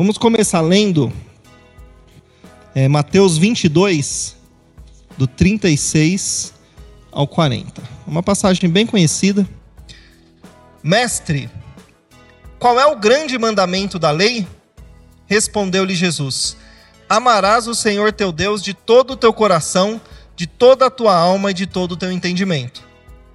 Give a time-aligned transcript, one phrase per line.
[0.00, 1.12] Vamos começar lendo
[2.74, 4.34] é, Mateus 22,
[5.18, 6.54] do 36
[7.12, 7.82] ao 40.
[8.06, 9.46] Uma passagem bem conhecida.
[10.82, 11.50] Mestre,
[12.58, 14.48] qual é o grande mandamento da lei?
[15.26, 16.56] Respondeu-lhe Jesus:
[17.06, 20.00] Amarás o Senhor teu Deus de todo o teu coração,
[20.34, 22.82] de toda a tua alma e de todo o teu entendimento.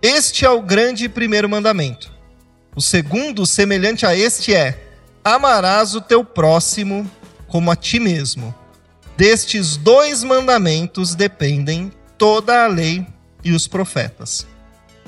[0.01, 2.11] Este é o grande primeiro mandamento.
[2.75, 4.84] O segundo, semelhante a este, é:
[5.25, 7.09] Amarás o teu próximo
[7.47, 8.53] como a ti mesmo.
[9.17, 13.07] Destes dois mandamentos dependem toda a lei
[13.43, 14.45] e os profetas.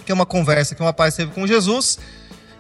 [0.03, 1.99] Que é uma conversa que uma paz teve com Jesus,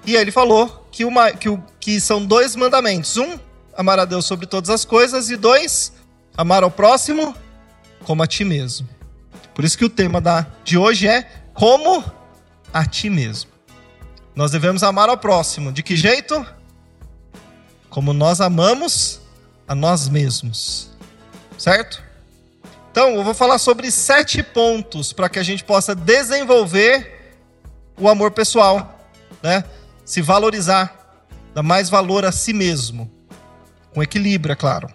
[0.05, 3.39] e ele falou que, uma, que, o, que são dois mandamentos: um,
[3.75, 5.91] amar a Deus sobre todas as coisas, e dois,
[6.37, 7.35] amar ao próximo
[8.03, 8.87] como a ti mesmo.
[9.55, 12.03] Por isso que o tema da, de hoje é como
[12.71, 13.49] a ti mesmo.
[14.35, 15.71] Nós devemos amar ao próximo.
[15.71, 16.45] De que jeito?
[17.97, 19.19] Como nós amamos
[19.67, 20.91] a nós mesmos.
[21.57, 21.99] Certo?
[22.91, 27.33] Então, eu vou falar sobre sete pontos para que a gente possa desenvolver
[27.99, 28.99] o amor pessoal,
[29.41, 29.63] né?
[30.05, 33.11] Se valorizar, dar mais valor a si mesmo,
[33.91, 34.93] com equilíbrio, é claro.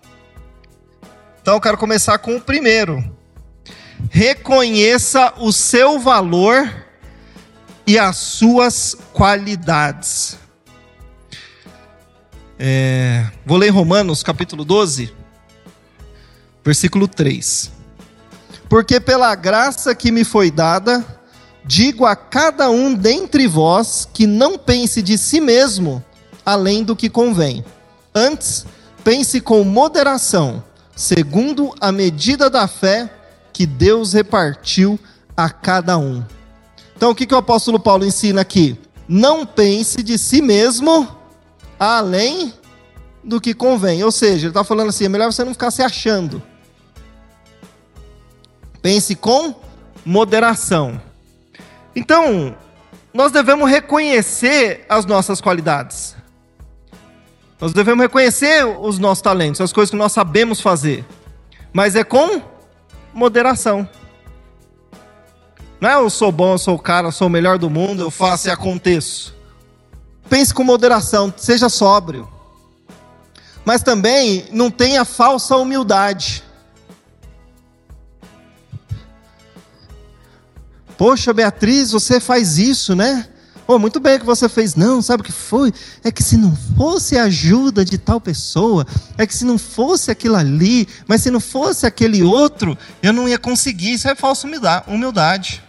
[1.40, 3.04] Então eu quero começar com o primeiro.
[4.10, 6.72] Reconheça o seu valor
[7.84, 10.38] e as suas qualidades.
[12.64, 15.12] É, vou ler Romanos capítulo 12,
[16.64, 17.72] versículo 3.
[18.68, 21.04] Porque pela graça que me foi dada,
[21.64, 26.04] digo a cada um dentre vós que não pense de si mesmo
[26.46, 27.64] além do que convém.
[28.14, 28.64] Antes,
[29.02, 30.62] pense com moderação
[30.94, 33.12] segundo a medida da fé
[33.52, 35.00] que Deus repartiu
[35.36, 36.22] a cada um.
[36.96, 38.78] Então, o que, que o apóstolo Paulo ensina aqui?
[39.08, 41.21] Não pense de si mesmo
[41.82, 42.54] além
[43.24, 44.04] do que convém.
[44.04, 46.42] Ou seja, ele está falando assim: é melhor você não ficar se achando.
[48.80, 49.54] Pense com
[50.04, 51.00] moderação.
[51.94, 52.56] Então,
[53.12, 56.16] nós devemos reconhecer as nossas qualidades.
[57.60, 61.04] Nós devemos reconhecer os nossos talentos, as coisas que nós sabemos fazer.
[61.72, 62.42] Mas é com
[63.12, 63.88] moderação.
[65.80, 68.02] Não é eu sou bom, eu sou o cara, eu sou o melhor do mundo,
[68.02, 69.41] eu faço e aconteço.
[70.32, 72.26] Pense com moderação, seja sóbrio.
[73.66, 76.42] Mas também não tenha falsa humildade.
[80.96, 83.28] Poxa, Beatriz, você faz isso, né?
[83.66, 84.74] Oh, muito bem que você fez.
[84.74, 85.70] Não, sabe o que foi?
[86.02, 88.86] É que se não fosse a ajuda de tal pessoa,
[89.18, 93.28] é que se não fosse aquilo ali, mas se não fosse aquele outro, eu não
[93.28, 93.92] ia conseguir.
[93.92, 95.62] Isso é falsa humildade.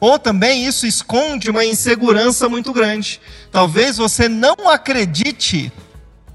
[0.00, 3.20] Ou também isso esconde uma insegurança muito grande.
[3.52, 5.70] Talvez você não acredite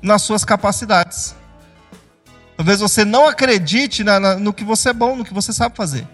[0.02, 1.36] nas suas capacidades.
[2.56, 5.76] Talvez você não acredite na, na, no que você é bom, no que você sabe
[5.76, 6.08] fazer.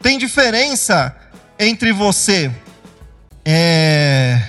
[0.00, 1.14] Tem diferença
[1.58, 2.50] entre você
[3.44, 4.40] é,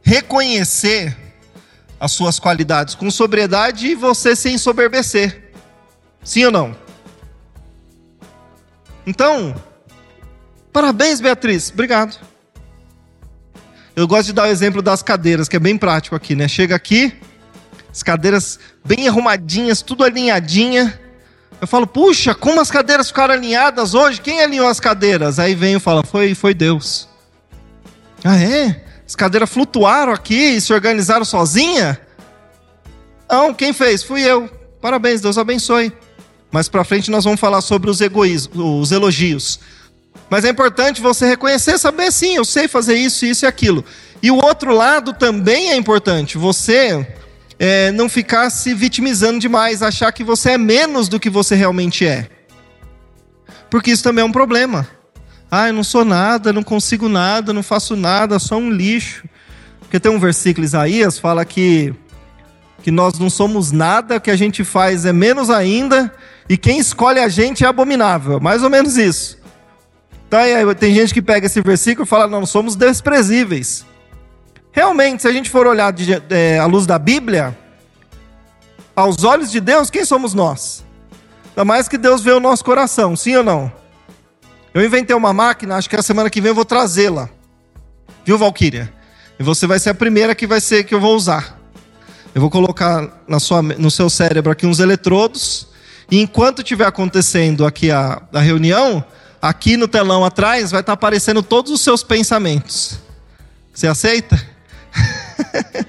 [0.00, 1.16] reconhecer
[1.98, 5.52] as suas qualidades com sobriedade e você se ensoberbecer.
[6.22, 6.76] Sim ou não?
[9.04, 9.54] Então,
[10.72, 11.70] parabéns, Beatriz.
[11.70, 12.18] Obrigado.
[13.94, 16.46] Eu gosto de dar o exemplo das cadeiras, que é bem prático aqui, né?
[16.46, 17.12] Chega aqui,
[17.90, 20.98] as cadeiras bem arrumadinhas, tudo alinhadinha.
[21.60, 24.20] Eu falo, puxa, como as cadeiras ficaram alinhadas hoje?
[24.20, 25.40] Quem alinhou as cadeiras?
[25.40, 27.08] Aí vem e fala, foi, foi Deus.
[28.22, 28.84] Ah, é?
[29.04, 32.00] As cadeiras flutuaram aqui e se organizaram sozinha?
[33.28, 34.02] Não, quem fez?
[34.02, 34.48] Fui eu.
[34.80, 35.92] Parabéns, Deus abençoe.
[36.52, 39.58] Mais para frente nós vamos falar sobre os egoísmos, os elogios.
[40.30, 43.84] Mas é importante você reconhecer, saber sim, eu sei fazer isso, isso e aquilo.
[44.22, 46.36] E o outro lado também é importante.
[46.36, 47.06] Você
[47.58, 52.06] é, não ficar se vitimizando demais, achar que você é menos do que você realmente
[52.06, 52.28] é.
[53.70, 54.86] Porque isso também é um problema.
[55.50, 59.26] Ah, eu não sou nada, não consigo nada, não faço nada, sou um lixo.
[59.80, 61.94] Porque tem um versículo Isaías fala que
[62.82, 66.14] que nós não somos nada, que a gente faz é menos ainda,
[66.48, 68.40] e quem escolhe a gente é abominável.
[68.40, 69.37] Mais ou menos isso.
[70.28, 73.86] Então, aí, tem gente que pega esse versículo e fala: não, somos desprezíveis.
[74.70, 77.56] Realmente, se a gente for olhar de, é, à luz da Bíblia,
[78.94, 80.84] aos olhos de Deus, quem somos nós?
[81.48, 83.72] Ainda mais que Deus vê o nosso coração, sim ou não?
[84.74, 87.30] Eu inventei uma máquina, acho que a semana que vem eu vou trazê-la.
[88.24, 88.92] Viu, Valkyria?
[89.40, 91.58] E você vai ser a primeira que vai ser que eu vou usar.
[92.34, 95.68] Eu vou colocar na sua, no seu cérebro aqui uns eletrodos.
[96.10, 99.02] E enquanto estiver acontecendo aqui a, a reunião,
[99.40, 102.98] aqui no telão atrás vai estar aparecendo todos os seus pensamentos.
[103.72, 104.40] Você aceita?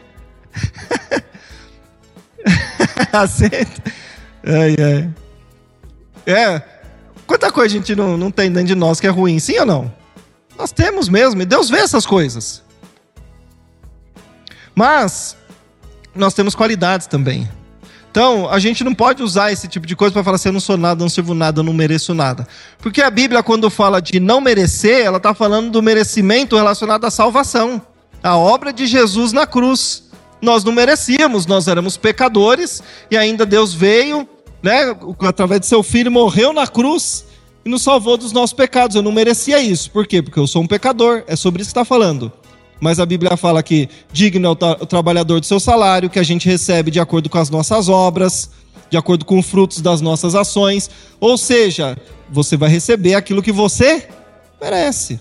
[3.11, 3.83] aceita?
[4.45, 5.09] Ai, ai.
[6.25, 6.61] É.
[7.25, 9.65] Quanta coisa a gente não, não tem dentro de nós que é ruim, sim ou
[9.65, 9.93] não?
[10.57, 12.63] Nós temos mesmo, e Deus vê essas coisas.
[14.75, 15.37] Mas
[16.13, 17.49] nós temos qualidades também.
[18.19, 20.59] Então, a gente não pode usar esse tipo de coisa para falar assim, eu não
[20.59, 22.45] sou nada, não sirvo nada, eu não mereço nada.
[22.79, 27.09] Porque a Bíblia, quando fala de não merecer, ela está falando do merecimento relacionado à
[27.09, 27.81] salvação.
[28.21, 30.03] A obra de Jesus na cruz.
[30.41, 34.27] Nós não merecíamos, nós éramos pecadores, e ainda Deus veio,
[34.61, 37.23] né, através de seu filho, morreu na cruz
[37.63, 38.97] e nos salvou dos nossos pecados.
[38.97, 39.89] Eu não merecia isso.
[39.91, 40.21] Por quê?
[40.21, 41.23] Porque eu sou um pecador.
[41.25, 42.33] É sobre isso que está falando.
[42.79, 46.19] Mas a Bíblia fala que digno é o, tra o trabalhador do seu salário, que
[46.19, 48.49] a gente recebe de acordo com as nossas obras,
[48.89, 50.89] de acordo com os frutos das nossas ações.
[51.19, 51.97] Ou seja,
[52.29, 54.07] você vai receber aquilo que você
[54.61, 55.19] merece.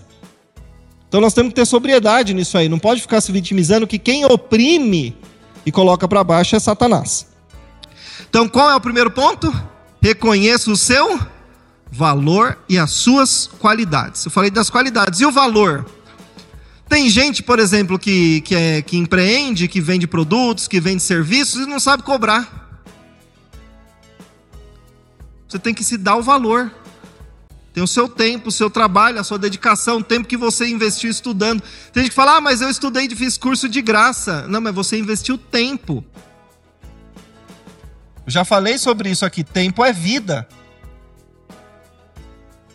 [1.07, 2.69] Então nós temos que ter sobriedade nisso aí.
[2.69, 5.17] Não pode ficar se vitimizando que quem oprime
[5.65, 7.27] e coloca para baixo é Satanás.
[8.29, 9.51] Então qual é o primeiro ponto?
[10.01, 11.19] Reconheça o seu
[11.91, 14.23] valor e as suas qualidades.
[14.23, 15.19] Eu falei das qualidades.
[15.19, 15.85] E o valor?
[16.89, 21.61] Tem gente, por exemplo, que, que, é, que empreende, que vende produtos, que vende serviços
[21.61, 22.67] e não sabe cobrar.
[25.47, 26.71] Você tem que se dar o valor.
[27.71, 31.11] Tem o seu tempo, o seu trabalho, a sua dedicação, o tempo que você investiu
[31.11, 31.61] estudando.
[31.93, 34.47] Tem gente que fala, ah, mas eu estudei e fiz curso de graça.
[34.47, 36.03] Não, mas você investiu tempo.
[38.25, 39.43] Eu já falei sobre isso aqui.
[39.43, 40.47] Tempo é vida.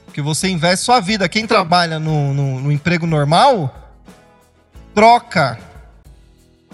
[0.05, 1.29] Porque você investe sua vida.
[1.29, 3.84] Quem trabalha no, no, no emprego normal
[4.95, 5.59] troca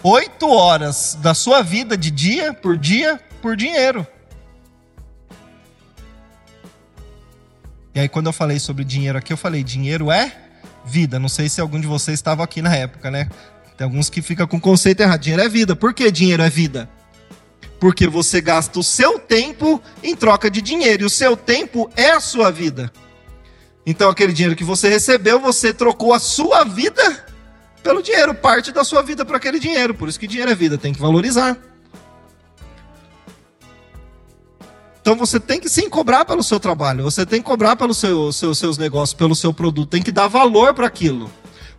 [0.02, 4.06] oito horas da sua vida de dia por dia por dinheiro.
[7.94, 10.32] E aí, quando eu falei sobre dinheiro aqui, eu falei: dinheiro é
[10.84, 11.18] vida.
[11.18, 13.28] Não sei se algum de vocês estava aqui na época, né?
[13.76, 15.20] Tem alguns que ficam com o conceito errado.
[15.20, 15.74] Dinheiro é vida.
[15.74, 16.88] Por que dinheiro é vida?
[17.80, 21.02] Porque você gasta o seu tempo em troca de dinheiro.
[21.02, 22.92] E o seu tempo é a sua vida.
[23.84, 27.19] Então, aquele dinheiro que você recebeu, você trocou a sua vida
[27.82, 29.94] pelo dinheiro, parte da sua vida para aquele dinheiro.
[29.94, 31.56] Por isso que dinheiro é vida, tem que valorizar.
[35.00, 38.30] Então você tem que sim cobrar pelo seu trabalho, você tem que cobrar pelos seu,
[38.32, 41.30] seu, seus negócios, pelo seu produto, tem que dar valor para aquilo.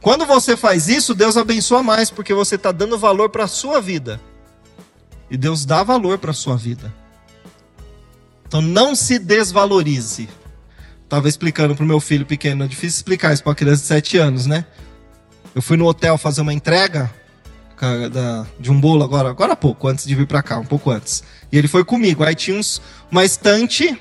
[0.02, 3.80] Quando você faz isso, Deus abençoa mais, porque você está dando valor para a sua
[3.80, 4.20] vida.
[5.30, 6.92] E Deus dá valor para a sua vida.
[8.48, 10.28] Então não se desvalorize.
[11.04, 13.88] Estava explicando para o meu filho pequeno, é difícil explicar isso para uma criança de
[13.88, 14.66] 7 anos, né?
[15.54, 17.12] Eu fui no hotel fazer uma entrega
[18.60, 21.24] de um bolo agora, agora há pouco, antes de vir para cá, um pouco antes.
[21.52, 22.24] E ele foi comigo.
[22.24, 24.00] Aí tinha uns, uma estante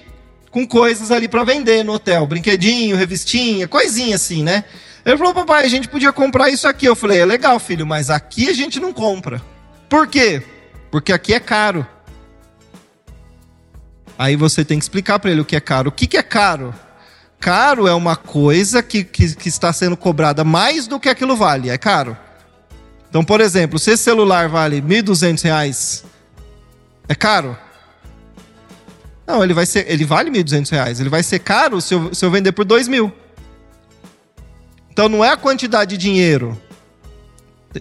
[0.51, 4.65] com coisas ali para vender no hotel, brinquedinho, revistinha, coisinha assim, né?
[5.05, 6.87] Ele falou, papai, a gente podia comprar isso aqui.
[6.87, 9.41] Eu falei, é legal, filho, mas aqui a gente não compra.
[9.89, 10.43] Por quê?
[10.91, 11.87] Porque aqui é caro.
[14.19, 15.89] Aí você tem que explicar para ele o que é caro.
[15.89, 16.75] O que, que é caro?
[17.41, 21.71] Caro é uma coisa que, que, que, está sendo cobrada mais do que aquilo vale.
[21.71, 22.15] É caro.
[23.09, 26.05] Então, por exemplo, se esse celular vale R$ 1.200,
[27.09, 27.57] é caro?
[29.27, 31.01] Não, ele, vai ser, ele vale R$ 1.200.
[31.01, 33.11] Ele vai ser caro se eu, se eu vender por R$ mil.
[34.93, 36.61] Então, não é a quantidade de dinheiro.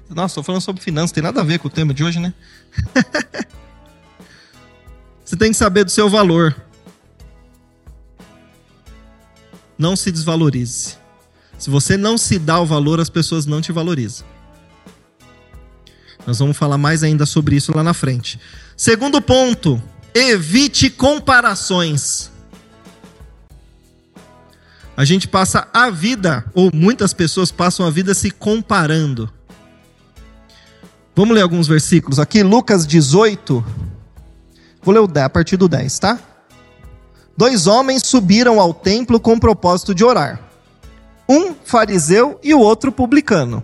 [0.10, 2.34] Nossa, estou falando sobre finanças, tem nada a ver com o tema de hoje, né?
[5.25, 6.56] Você tem que saber do seu valor.
[9.79, 10.98] Não se desvalorize.
[11.57, 14.27] Se você não se dá o valor, as pessoas não te valorizam.
[16.27, 18.39] Nós vamos falar mais ainda sobre isso lá na frente.
[18.75, 19.81] Segundo ponto,
[20.13, 22.29] evite comparações.
[24.95, 29.31] A gente passa a vida, ou muitas pessoas passam a vida se comparando.
[31.15, 33.65] Vamos ler alguns versículos aqui, Lucas 18.
[34.81, 36.19] Vou ler o 10, a partir do 10, tá?
[37.39, 40.41] Dois homens subiram ao templo com o propósito de orar.
[41.29, 43.63] Um fariseu e o outro publicano.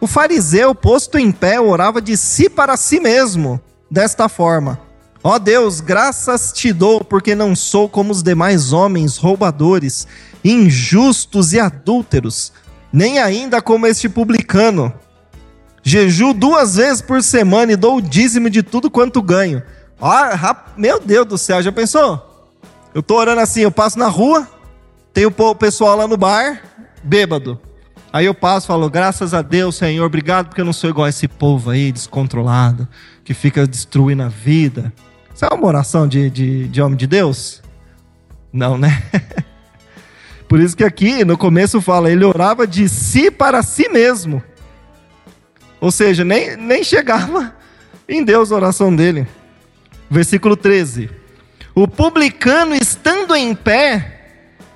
[0.00, 4.78] O fariseu, posto em pé, orava de si para si mesmo, desta forma:
[5.24, 10.06] Ó oh Deus, graças te dou, porque não sou como os demais homens roubadores,
[10.44, 12.52] injustos e adúlteros,
[12.92, 14.94] nem ainda como este publicano.
[15.82, 19.64] Jeju duas vezes por semana e dou o dízimo de tudo quanto ganho.
[20.00, 22.35] Oh, meu Deus do céu, já pensou?
[22.96, 24.48] Eu tô orando assim, eu passo na rua,
[25.12, 26.62] tem o pessoal lá no bar,
[27.04, 27.60] bêbado.
[28.10, 31.04] Aí eu passo e falo, graças a Deus, Senhor, obrigado porque eu não sou igual
[31.04, 32.88] a esse povo aí, descontrolado,
[33.22, 34.90] que fica destruindo a vida.
[35.34, 37.62] Isso é uma oração de, de, de homem de Deus?
[38.50, 39.02] Não, né?
[40.48, 44.42] Por isso que aqui no começo fala, ele orava de si para si mesmo.
[45.82, 47.54] Ou seja, nem, nem chegava
[48.08, 49.28] em Deus a oração dele.
[50.08, 51.25] Versículo 13.
[51.78, 54.22] O publicano, estando em pé,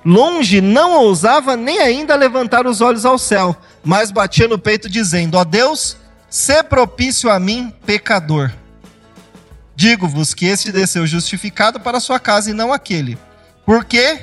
[0.04, 5.38] longe, não ousava nem ainda levantar os olhos ao céu, mas batia no peito, dizendo:
[5.38, 5.96] Ó Deus,
[6.28, 8.52] se propício a mim, pecador.
[9.74, 13.16] Digo-vos que este desceu justificado para sua casa e não aquele.
[13.64, 14.20] Porque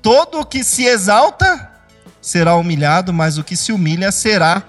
[0.00, 1.70] todo o que se exalta
[2.22, 4.62] será humilhado, mas o que se humilha será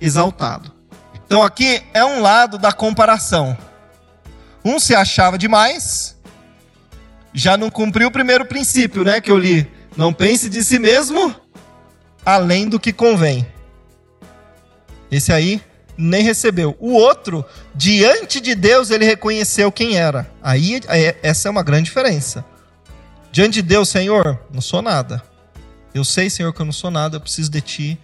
[0.00, 0.72] exaltado.
[1.12, 3.58] Então aqui é um lado da comparação.
[4.64, 6.16] Um se achava demais,
[7.38, 9.70] já não cumpriu o primeiro princípio, né, que eu li.
[9.96, 11.34] Não pense de si mesmo
[12.26, 13.46] além do que convém.
[15.08, 15.62] Esse aí
[15.96, 16.76] nem recebeu.
[16.80, 20.28] O outro, diante de Deus, ele reconheceu quem era.
[20.42, 22.44] Aí é, essa é uma grande diferença.
[23.30, 25.22] Diante de Deus, Senhor, não sou nada.
[25.94, 27.98] Eu sei, Senhor, que eu não sou nada, eu preciso de ti,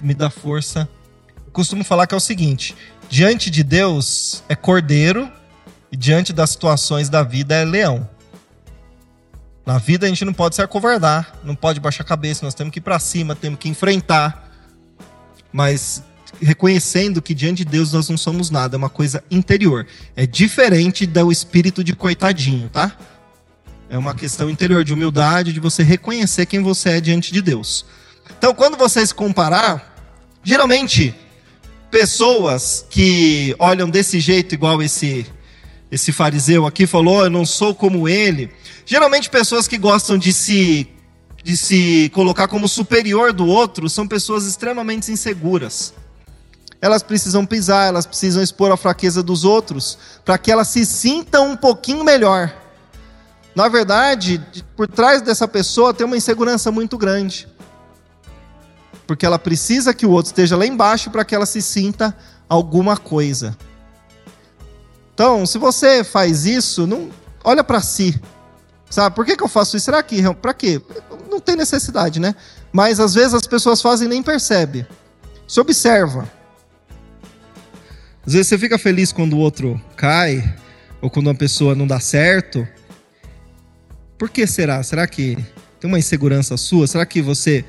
[0.00, 0.88] me, dá força.
[1.44, 2.76] Eu costumo falar que é o seguinte:
[3.08, 5.30] diante de Deus é cordeiro
[5.90, 8.08] e diante das situações da vida é leão.
[9.66, 12.72] Na vida a gente não pode se acovardar, não pode baixar a cabeça, nós temos
[12.72, 14.48] que ir para cima, temos que enfrentar.
[15.52, 16.04] Mas
[16.40, 19.84] reconhecendo que diante de Deus nós não somos nada, é uma coisa interior.
[20.14, 22.96] É diferente do espírito de coitadinho, tá?
[23.90, 27.84] É uma questão interior de humildade, de você reconhecer quem você é diante de Deus.
[28.38, 29.96] Então, quando você se comparar,
[30.44, 31.12] geralmente
[31.90, 35.26] pessoas que olham desse jeito, igual esse
[35.90, 38.50] esse fariseu aqui falou, eu não sou como ele.
[38.84, 40.88] Geralmente pessoas que gostam de se
[41.42, 45.94] de se colocar como superior do outro são pessoas extremamente inseguras
[46.80, 51.50] elas precisam pisar, elas precisam expor a fraqueza dos outros, para que elas se sintam
[51.50, 52.54] um pouquinho melhor.
[53.54, 54.44] Na verdade,
[54.76, 57.48] por trás dessa pessoa tem uma insegurança muito grande.
[59.06, 62.16] Porque ela precisa que o outro esteja lá embaixo para que ela se sinta
[62.48, 63.56] alguma coisa.
[65.16, 67.08] Então, se você faz isso, não
[67.42, 68.20] olha para si.
[68.90, 69.86] Sabe, por que, que eu faço isso?
[69.86, 70.78] Será que para quê?
[71.30, 72.34] Não tem necessidade, né?
[72.70, 74.86] Mas às vezes as pessoas fazem e nem percebe.
[75.48, 76.30] Se observa.
[78.26, 80.54] Às vezes você fica feliz quando o outro cai,
[81.00, 82.68] ou quando uma pessoa não dá certo.
[84.18, 84.82] Por que será?
[84.82, 85.34] Será que
[85.80, 86.86] tem uma insegurança sua?
[86.86, 87.64] Será que você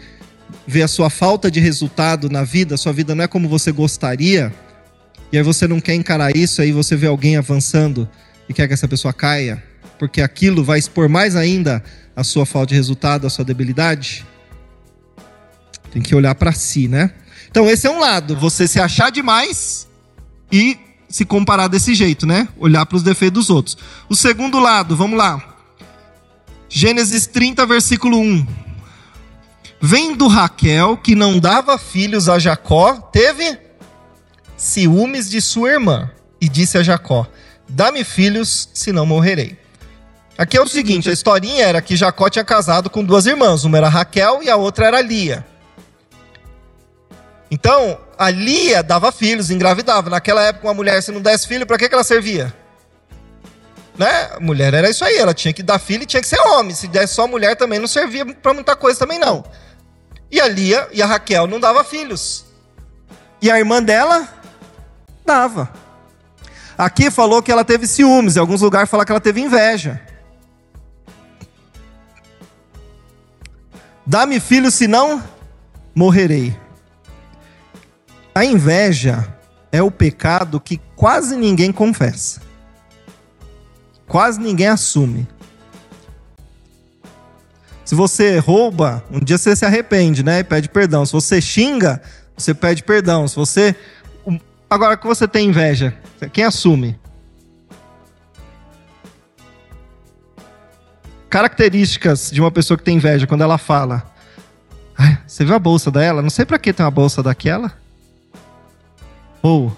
[0.67, 4.53] vê a sua falta de resultado na vida, sua vida não é como você gostaria?
[5.31, 8.07] E aí você não quer encarar isso, aí você vê alguém avançando
[8.47, 9.61] e quer que essa pessoa caia?
[9.99, 11.83] Porque aquilo vai expor mais ainda
[12.15, 14.25] a sua falta de resultado, a sua debilidade?
[15.91, 17.11] Tem que olhar para si, né?
[17.49, 19.87] Então esse é um lado, você se achar demais
[20.51, 20.77] e
[21.09, 22.47] se comparar desse jeito, né?
[22.57, 23.77] Olhar para os defeitos dos outros.
[24.09, 25.55] O segundo lado, vamos lá.
[26.69, 28.47] Gênesis 30, versículo 1.
[29.79, 33.66] Vendo Raquel, que não dava filhos a Jacó, teve
[34.57, 36.09] ciúmes de sua irmã
[36.41, 37.27] e disse a Jacó:
[37.69, 39.57] Dá-me filhos, senão morrerei.
[40.37, 43.77] Aqui é o seguinte: a historinha era que Jacó tinha casado com duas irmãs, uma
[43.77, 45.45] era Raquel e a outra era Lia.
[47.49, 50.09] Então, a Lia dava filhos, engravidava.
[50.09, 52.53] Naquela época, uma mulher, se não desse filho, para que, que ela servia?
[53.97, 54.29] Né?
[54.35, 56.75] A mulher era isso aí, ela tinha que dar filho e tinha que ser homem.
[56.75, 59.43] Se desse só mulher também não servia para muita coisa também não.
[60.29, 62.45] E a Lia e a Raquel não dava filhos.
[63.41, 64.27] E a irmã dela
[65.27, 65.71] dava.
[66.75, 70.01] Aqui falou que ela teve ciúmes, em alguns lugares fala que ela teve inveja.
[74.05, 75.21] Dá-me filho, senão
[75.93, 76.55] morrerei.
[78.33, 79.27] A inveja
[79.71, 82.41] é o pecado que quase ninguém confessa.
[84.07, 85.27] Quase ninguém assume.
[87.83, 90.39] Se você rouba, um dia você se arrepende, né?
[90.39, 91.05] E pede perdão.
[91.05, 92.01] Se você xinga,
[92.37, 93.27] você pede perdão.
[93.27, 93.75] Se você.
[94.69, 95.97] Agora que você tem inveja,
[96.33, 96.99] quem assume?
[101.29, 104.03] Características de uma pessoa que tem inveja quando ela fala:
[105.25, 106.21] Você viu a bolsa dela?
[106.21, 107.71] Não sei para que tem uma bolsa daquela.
[109.41, 109.75] Ou,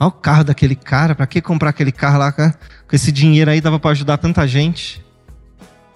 [0.00, 2.32] olha o carro daquele cara, para que comprar aquele carro lá?
[2.32, 2.52] Com
[2.92, 5.04] esse dinheiro aí dava para ajudar tanta gente.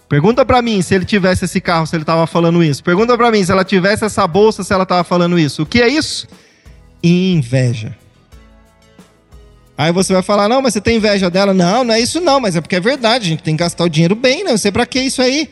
[0.09, 2.83] Pergunta para mim se ele tivesse esse carro, se ele estava falando isso.
[2.83, 5.63] Pergunta para mim se ela tivesse essa bolsa, se ela estava falando isso.
[5.63, 6.29] O que é isso?
[7.03, 7.97] Inveja.
[9.77, 11.55] Aí você vai falar, não, mas você tem inveja dela?
[11.55, 13.85] Não, não é isso não, mas é porque é verdade, a gente tem que gastar
[13.85, 15.49] o dinheiro bem, não sei para que isso aí.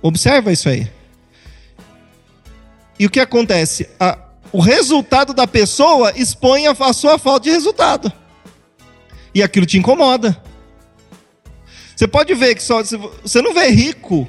[0.00, 0.90] Observa isso aí.
[2.98, 3.86] E o que acontece?
[4.00, 4.18] A,
[4.50, 8.10] o resultado da pessoa expõe a sua falta de resultado.
[9.34, 10.42] E aquilo te incomoda.
[11.94, 14.26] Você pode ver que só você não vê rico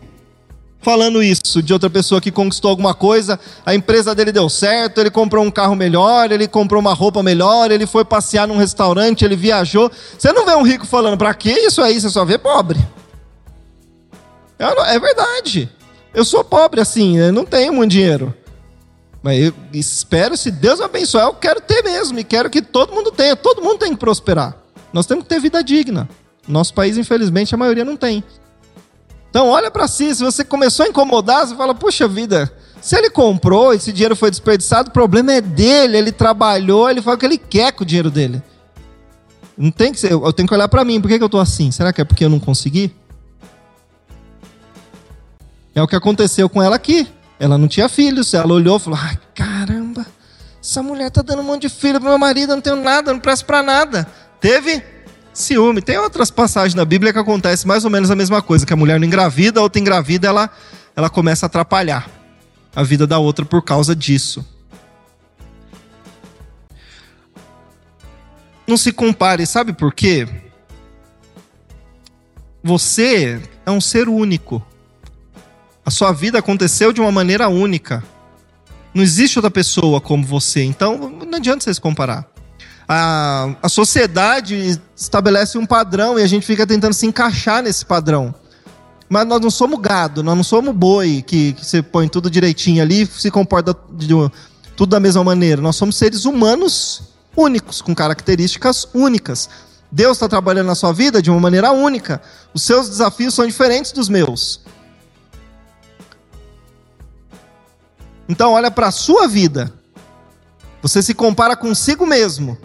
[0.81, 5.11] falando isso de outra pessoa que conquistou alguma coisa, a empresa dele deu certo, ele
[5.11, 9.35] comprou um carro melhor, ele comprou uma roupa melhor, ele foi passear num restaurante, ele
[9.35, 9.91] viajou.
[10.17, 11.99] Você não vê um rico falando, para que isso aí?
[11.99, 12.79] Você só vê pobre.
[14.57, 15.69] É verdade.
[16.13, 18.33] Eu sou pobre assim, eu não tenho muito dinheiro.
[19.21, 22.93] Mas eu espero, se Deus me abençoar, eu quero ter mesmo, e quero que todo
[22.93, 23.35] mundo tenha.
[23.35, 24.55] Todo mundo tem que prosperar.
[24.93, 26.09] Nós temos que ter vida digna.
[26.47, 28.23] Nosso país, infelizmente, a maioria não tem.
[29.29, 30.13] Então, olha para si.
[30.15, 34.29] Se você começou a incomodar, você fala: puxa vida, se ele comprou, esse dinheiro foi
[34.29, 35.97] desperdiçado, o problema é dele.
[35.97, 38.41] Ele trabalhou, ele faz o que ele quer com o dinheiro dele.
[39.57, 40.11] Não tem que ser.
[40.13, 41.01] Eu tenho que olhar para mim.
[41.01, 41.69] Por que, que eu tô assim?
[41.71, 42.95] Será que é porque eu não consegui?
[45.75, 47.07] É o que aconteceu com ela aqui.
[47.39, 48.33] Ela não tinha filhos.
[48.33, 50.05] Ela olhou e falou: ai, caramba,
[50.61, 53.13] essa mulher tá dando um monte de filho pro meu marido, eu não tenho nada,
[53.13, 54.07] não presto para nada.
[54.39, 54.83] Teve
[55.41, 55.81] ciúme.
[55.81, 58.75] Tem outras passagens na Bíblia que acontece mais ou menos a mesma coisa, que a
[58.75, 60.49] mulher não engravida, a outra engravida, ela,
[60.95, 62.09] ela começa a atrapalhar
[62.75, 64.45] a vida da outra por causa disso.
[68.67, 70.27] Não se compare, sabe por quê?
[72.63, 74.63] Você é um ser único.
[75.83, 78.03] A sua vida aconteceu de uma maneira única.
[78.93, 82.28] Não existe outra pessoa como você, então não adianta você se comparar
[82.91, 88.33] a, a sociedade estabelece um padrão e a gente fica tentando se encaixar nesse padrão.
[89.07, 92.81] Mas nós não somos gado, nós não somos boi que, que você põe tudo direitinho
[92.81, 94.07] ali se comporta de,
[94.75, 95.61] tudo da mesma maneira.
[95.61, 97.03] Nós somos seres humanos
[97.37, 99.47] únicos, com características únicas.
[99.91, 102.19] Deus está trabalhando na sua vida de uma maneira única.
[102.55, 104.61] Os seus desafios são diferentes dos meus.
[108.27, 109.71] Então, olha para a sua vida.
[110.81, 112.57] Você se compara consigo mesmo.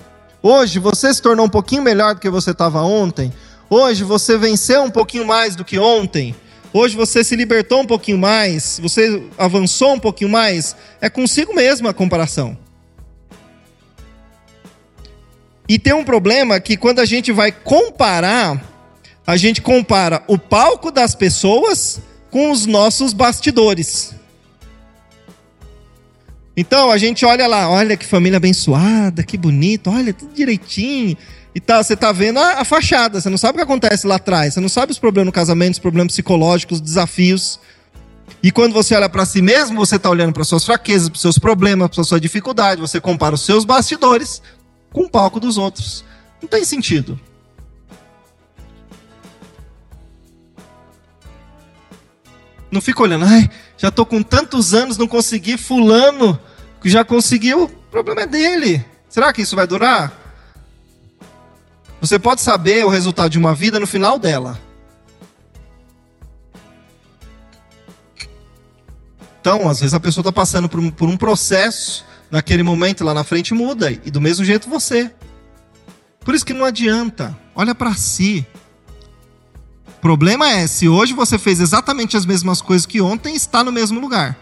[0.47, 3.33] Hoje você se tornou um pouquinho melhor do que você estava ontem.
[3.71, 6.37] Hoje você venceu um pouquinho mais do que ontem.
[6.71, 8.79] Hoje você se libertou um pouquinho mais.
[8.83, 10.77] Você avançou um pouquinho mais.
[11.01, 12.59] É consigo mesmo a comparação.
[15.67, 18.63] E tem um problema que quando a gente vai comparar,
[19.27, 24.15] a gente compara o palco das pessoas com os nossos bastidores.
[26.57, 31.17] Então a gente olha lá, olha que família abençoada, que bonito, olha tudo direitinho
[31.55, 31.83] e tal.
[31.83, 34.61] Você tá vendo a, a, fachada, você não sabe o que acontece lá atrás, você
[34.61, 37.59] não sabe os problemas no casamento, os problemas psicológicos, os desafios.
[38.43, 41.39] E quando você olha para si mesmo, você tá olhando para suas fraquezas, para seus
[41.39, 44.41] problemas, para sua dificuldade, você compara os seus bastidores
[44.93, 46.05] com o palco dos outros.
[46.41, 47.19] Não tem sentido.
[52.71, 56.39] Não fica olhando, ai, já estou com tantos anos, não consegui, fulano
[56.81, 58.85] que já conseguiu, o problema é dele.
[59.09, 60.13] Será que isso vai durar?
[62.01, 64.61] Você pode saber o resultado de uma vida no final dela.
[69.41, 73.15] Então, às vezes a pessoa está passando por um, por um processo, naquele momento lá
[73.15, 75.11] na frente muda, e do mesmo jeito você.
[76.21, 78.47] Por isso que não adianta, olha para si
[80.05, 83.99] problema é se hoje você fez exatamente as mesmas coisas que ontem, está no mesmo
[83.99, 84.39] lugar.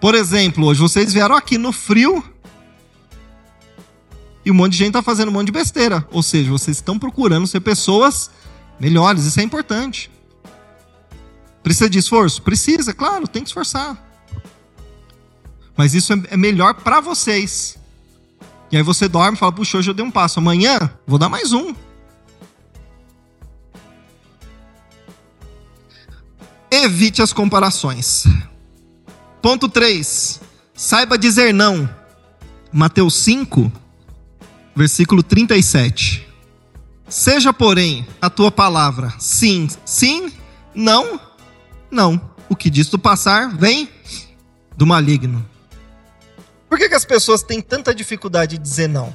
[0.00, 2.24] Por exemplo, hoje vocês vieram aqui no frio
[4.42, 6.08] e um monte de gente está fazendo um monte de besteira.
[6.10, 8.30] Ou seja, vocês estão procurando ser pessoas
[8.80, 9.26] melhores.
[9.26, 10.10] Isso é importante.
[11.62, 12.40] Precisa de esforço?
[12.40, 14.02] Precisa, claro, tem que esforçar.
[15.76, 17.76] Mas isso é, é melhor para vocês.
[18.72, 21.28] E aí você dorme e fala: puxa, hoje eu dei um passo, amanhã vou dar
[21.28, 21.74] mais um.
[26.74, 28.24] Evite as comparações.
[29.40, 30.40] Ponto 3.
[30.74, 31.88] Saiba dizer não.
[32.72, 33.70] Mateus 5,
[34.74, 36.26] versículo 37.
[37.08, 40.32] Seja, porém, a tua palavra sim, sim,
[40.74, 41.20] não,
[41.92, 42.20] não.
[42.48, 43.88] O que diz passar vem
[44.76, 45.48] do maligno.
[46.68, 49.14] Por que, que as pessoas têm tanta dificuldade de dizer não?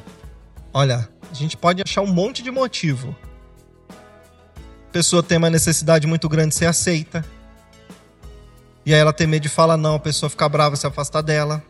[0.73, 3.13] Olha, a gente pode achar um monte de motivo.
[3.89, 7.25] A pessoa tem uma necessidade muito grande de ser aceita
[8.85, 11.63] e aí ela tem medo de falar não, a pessoa fica brava, se afastar dela.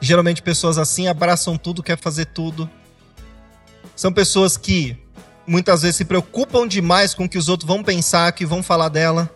[0.00, 2.68] Geralmente pessoas assim abraçam tudo, quer fazer tudo.
[3.94, 4.96] São pessoas que
[5.46, 8.88] muitas vezes se preocupam demais com o que os outros vão pensar, que vão falar
[8.88, 9.30] dela.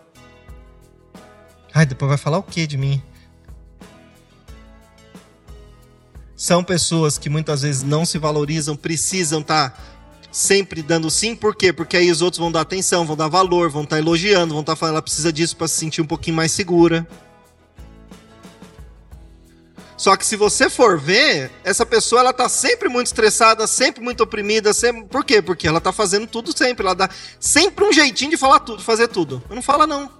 [1.73, 3.03] Ai, depois vai falar o que de mim?
[6.37, 9.77] São pessoas que muitas vezes não se valorizam, precisam estar tá
[10.35, 11.73] sempre dando sim, por quê?
[11.73, 14.63] Porque aí os outros vão dar atenção, vão dar valor, vão estar tá elogiando, vão
[14.63, 17.07] estar tá falando, ela precisa disso para se sentir um pouquinho mais segura.
[19.97, 24.25] Só que se você for ver, essa pessoa ela tá sempre muito estressada, sempre muito
[24.25, 25.05] oprimida, sempre...
[25.05, 25.41] por quê?
[25.41, 29.07] Porque ela tá fazendo tudo sempre, ela dá sempre um jeitinho de falar tudo, fazer
[29.07, 29.41] tudo.
[29.49, 30.11] Não fala não.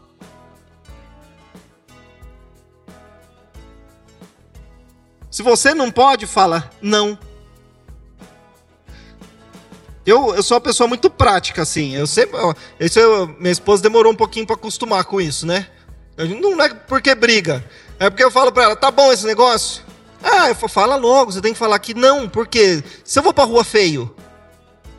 [5.29, 7.19] Se você não pode, fala não.
[10.07, 11.95] Eu, eu sou uma pessoa muito prática, assim.
[11.95, 12.39] Eu sempre.
[12.79, 15.67] Isso eu, minha esposa demorou um pouquinho para acostumar com isso, né?
[16.17, 17.65] Não é porque briga.
[17.99, 19.83] É porque eu falo para ela, tá bom esse negócio?
[20.23, 23.33] Ah, eu falo, fala logo, você tem que falar que não, porque se eu vou
[23.33, 24.15] pra rua feio.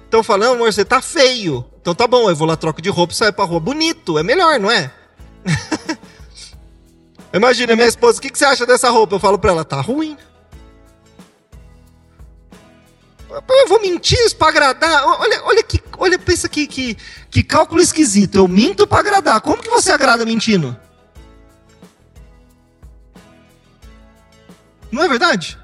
[0.08, 1.66] Então falando, amor, você tá feio.
[1.82, 4.18] Então tá bom, eu vou lá, troco de roupa e saio pra rua bonito.
[4.18, 4.92] É melhor, não é?
[7.34, 9.16] Imagina, minha esposa, o que, que você acha dessa roupa?
[9.16, 10.18] Eu falo pra ela, tá ruim.
[13.36, 15.06] Eu vou mentir pra agradar?
[15.20, 16.98] Olha, olha que, olha, pensa que, que,
[17.30, 18.36] que cálculo esquisito.
[18.36, 19.42] Eu minto pra agradar.
[19.42, 20.76] Como que você agrada mentindo?
[24.90, 25.58] Não é verdade?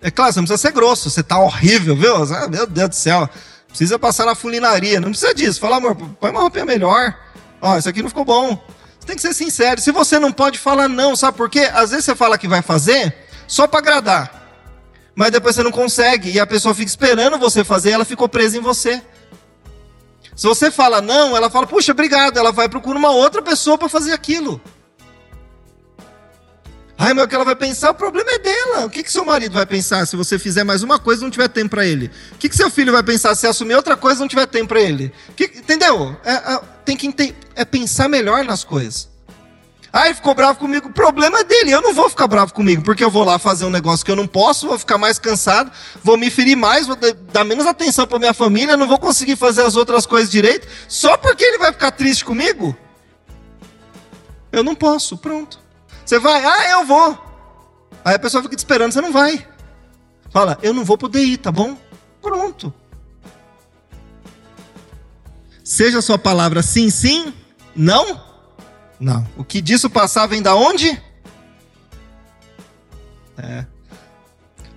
[0.00, 1.10] É claro, você não precisa ser grosso.
[1.10, 2.16] Você tá horrível, viu?
[2.34, 3.28] Ah, meu Deus do céu.
[3.68, 4.98] Precisa passar na fulinaria.
[4.98, 5.60] Não precisa disso.
[5.60, 7.14] Fala, amor, põe uma roupinha melhor.
[7.60, 8.64] Ó, isso aqui não ficou bom.
[8.98, 9.80] Você tem que ser sincero.
[9.80, 11.14] Se você não pode, falar não.
[11.14, 11.68] Sabe por quê?
[11.74, 13.14] Às vezes você fala que vai fazer
[13.46, 14.37] só para agradar
[15.18, 18.56] mas depois você não consegue e a pessoa fica esperando você fazer, ela ficou presa
[18.56, 19.02] em você.
[20.36, 23.88] Se você fala não, ela fala, puxa, obrigado, ela vai procurar uma outra pessoa para
[23.88, 24.60] fazer aquilo.
[26.96, 28.86] Ai, mas o que ela vai pensar, o problema é dela.
[28.86, 31.32] O que, que seu marido vai pensar se você fizer mais uma coisa e não
[31.32, 32.12] tiver tempo para ele?
[32.30, 34.68] O que, que seu filho vai pensar se assumir outra coisa e não tiver tempo
[34.68, 35.12] para ele?
[35.34, 36.16] Que, entendeu?
[36.24, 39.08] É, é, tem que é pensar melhor nas coisas.
[39.92, 40.88] Ah, ele ficou bravo comigo.
[40.88, 41.70] O problema é dele.
[41.70, 44.16] Eu não vou ficar bravo comigo, porque eu vou lá fazer um negócio que eu
[44.16, 45.72] não posso, vou ficar mais cansado,
[46.02, 46.96] vou me ferir mais, vou
[47.32, 51.16] dar menos atenção para minha família, não vou conseguir fazer as outras coisas direito, só
[51.16, 52.76] porque ele vai ficar triste comigo?
[54.52, 55.58] Eu não posso, pronto.
[56.04, 57.18] Você vai, ah, eu vou.
[58.04, 59.46] Aí a pessoa fica te esperando, você não vai.
[60.30, 61.76] Fala, eu não vou pro DI, tá bom?
[62.20, 62.72] Pronto.
[65.64, 67.32] Seja a sua palavra sim, sim,
[67.76, 68.27] não,
[69.00, 69.26] não.
[69.36, 71.00] O que disso passar vem da onde?
[73.36, 73.64] É.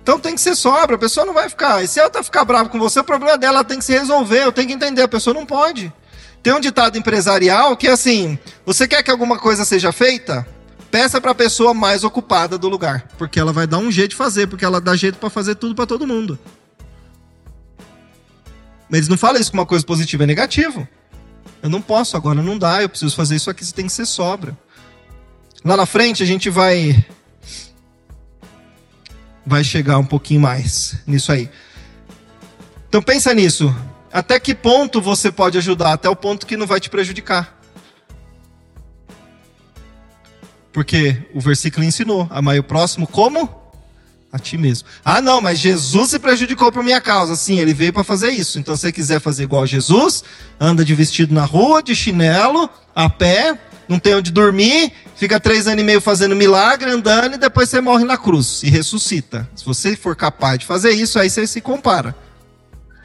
[0.02, 1.82] Então tem que ser sobra, a pessoa não vai ficar.
[1.82, 3.92] E se ela tá ficar brava com você, o problema dela ela tem que se
[3.92, 5.92] resolver, eu tenho que entender, a pessoa não pode.
[6.42, 10.46] Tem um ditado empresarial que é assim: você quer que alguma coisa seja feita?
[10.90, 14.16] Peça para a pessoa mais ocupada do lugar, porque ela vai dar um jeito de
[14.16, 16.38] fazer, porque ela dá jeito para fazer tudo para todo mundo.
[18.90, 20.86] Mas eles não falam isso como uma coisa positiva, é negativo.
[21.62, 24.58] Eu não posso agora, não dá, eu preciso fazer isso aqui, tem que ser sobra.
[25.64, 27.06] Lá na frente a gente vai
[29.46, 31.48] vai chegar um pouquinho mais nisso aí.
[32.88, 33.74] Então pensa nisso.
[34.12, 35.92] Até que ponto você pode ajudar?
[35.92, 37.58] Até o ponto que não vai te prejudicar.
[40.72, 43.61] Porque o versículo ensinou: amar o próximo como?
[44.32, 44.88] A ti mesmo.
[45.04, 47.36] Ah, não, mas Jesus se prejudicou por minha causa.
[47.36, 48.58] Sim, ele veio para fazer isso.
[48.58, 50.24] Então, se você quiser fazer igual a Jesus,
[50.58, 55.66] anda de vestido na rua, de chinelo, a pé, não tem onde dormir, fica três
[55.66, 59.46] anos e meio fazendo milagre, andando, e depois você morre na cruz e ressuscita.
[59.54, 62.16] Se você for capaz de fazer isso, aí você se compara.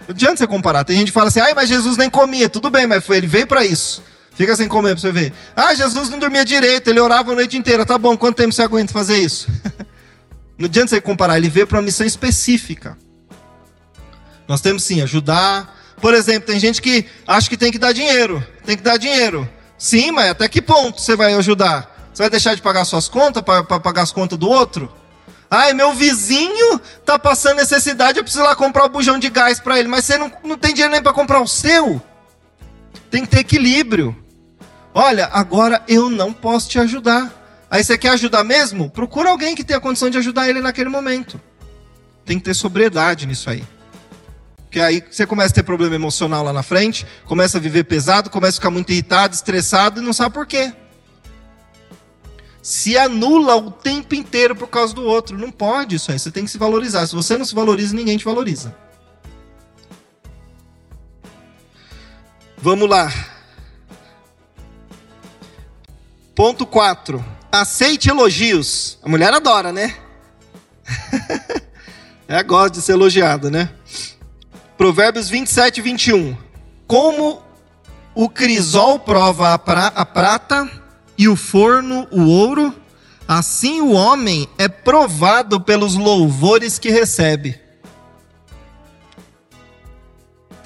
[0.07, 0.85] Não adianta você comparar.
[0.85, 2.47] Tem gente que fala assim, ai, mas Jesus nem comia.
[2.47, 4.01] Tudo bem, mas foi, ele veio para isso.
[4.33, 5.33] Fica sem comer para você ver.
[5.53, 7.85] Ah, Jesus não dormia direito, ele orava a noite inteira.
[7.85, 9.49] Tá bom, quanto tempo você aguenta fazer isso?
[10.57, 12.97] Não adianta você comparar, ele veio para uma missão específica.
[14.47, 15.75] Nós temos sim ajudar.
[16.01, 18.45] Por exemplo, tem gente que acha que tem que dar dinheiro.
[18.65, 19.47] Tem que dar dinheiro.
[19.77, 22.09] Sim, mas até que ponto você vai ajudar?
[22.13, 24.91] Você vai deixar de pagar suas contas para pagar as contas do outro?
[25.49, 29.59] Ai, meu vizinho tá passando necessidade, eu preciso lá comprar o um bujão de gás
[29.59, 32.01] para ele, mas você não, não tem dinheiro nem para comprar o seu.
[33.09, 34.15] Tem que ter equilíbrio.
[34.93, 37.31] Olha, agora eu não posso te ajudar.
[37.69, 38.89] Aí você quer ajudar mesmo?
[38.89, 41.39] Procura alguém que tenha condição de ajudar ele naquele momento.
[42.25, 43.63] Tem que ter sobriedade nisso aí.
[44.63, 48.29] Porque aí você começa a ter problema emocional lá na frente, começa a viver pesado,
[48.29, 50.73] começa a ficar muito irritado, estressado e não sabe por quê.
[52.61, 55.37] Se anula o tempo inteiro por causa do outro.
[55.37, 56.19] Não pode isso aí.
[56.19, 57.07] Você tem que se valorizar.
[57.07, 58.75] Se você não se valoriza, ninguém te valoriza.
[62.57, 63.09] Vamos lá.
[66.35, 68.97] Ponto 4 aceite elogios.
[69.03, 69.95] A mulher adora, né?
[72.27, 73.69] é, gosta de ser elogiada, né?
[74.77, 76.37] Provérbios 27 e 21.
[76.85, 77.41] Como
[78.13, 80.69] o crisol prova a, pra, a prata
[81.17, 82.73] e o forno o ouro,
[83.27, 87.66] assim o homem é provado pelos louvores que recebe.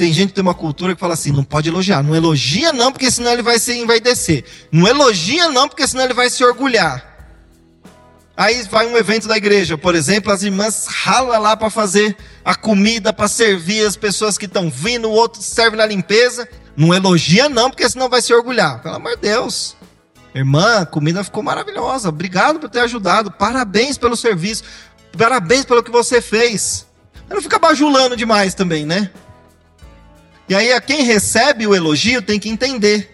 [0.01, 2.01] Tem gente que tem uma cultura que fala assim: não pode elogiar.
[2.01, 4.43] Não elogia, não, porque senão ele vai se envaidecer.
[4.71, 7.05] Não elogia, não, porque senão ele vai se orgulhar.
[8.35, 12.55] Aí vai um evento da igreja, por exemplo, as irmãs ralam lá para fazer a
[12.55, 16.49] comida, para servir as pessoas que estão vindo, o outro serve na limpeza.
[16.75, 18.81] Não elogia, não, porque senão vai se orgulhar.
[18.81, 19.77] Pelo amor de Deus.
[20.33, 22.09] Irmã, a comida ficou maravilhosa.
[22.09, 23.29] Obrigado por ter ajudado.
[23.29, 24.63] Parabéns pelo serviço.
[25.15, 26.87] Parabéns pelo que você fez.
[27.27, 29.11] Mas não fica bajulando demais também, né?
[30.51, 33.09] E aí, a quem recebe o elogio tem que entender.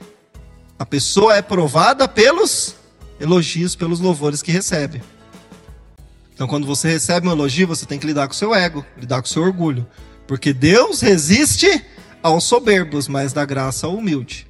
[0.80, 2.74] A pessoa é provada pelos
[3.20, 5.04] elogios, pelos louvores que recebe.
[6.34, 9.22] Então, quando você recebe um elogio, você tem que lidar com o seu ego, lidar
[9.22, 9.86] com o seu orgulho.
[10.26, 11.86] Porque Deus resiste
[12.24, 14.48] aos soberbos, mas dá graça ao humilde.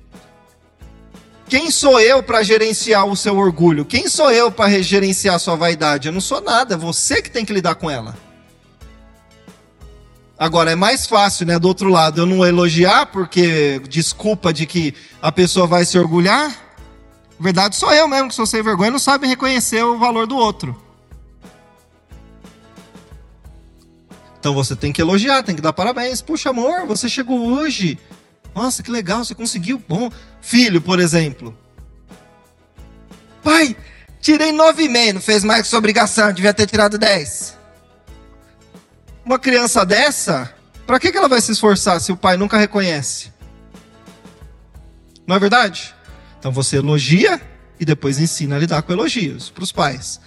[1.50, 3.84] Quem sou eu para gerenciar o seu orgulho?
[3.84, 6.08] Quem sou eu para gerenciar a sua vaidade?
[6.08, 8.16] Eu não sou nada, é você que tem que lidar com ela.
[10.40, 14.94] Agora, é mais fácil, né, do outro lado, eu não elogiar porque desculpa de que
[15.20, 16.50] a pessoa vai se orgulhar.
[17.40, 20.38] Na verdade, sou eu mesmo que sou sem vergonha não sabe reconhecer o valor do
[20.38, 20.80] outro.
[24.40, 26.22] Então você tem que elogiar, tem que dar parabéns.
[26.22, 27.98] Puxa, amor, você chegou hoje.
[28.54, 29.82] Nossa, que legal, você conseguiu.
[29.88, 30.12] Bom.
[30.40, 31.58] Filho, por exemplo.
[33.44, 33.76] Pai,
[34.22, 37.57] tirei 9,5, não fez mais que sua obrigação, devia ter tirado 10.
[39.28, 40.54] Uma criança dessa,
[40.86, 43.30] para que, que ela vai se esforçar se o pai nunca reconhece?
[45.28, 45.94] Não é verdade?
[46.40, 47.42] Então você elogia
[47.78, 50.22] e depois ensina a lidar com elogios para os pais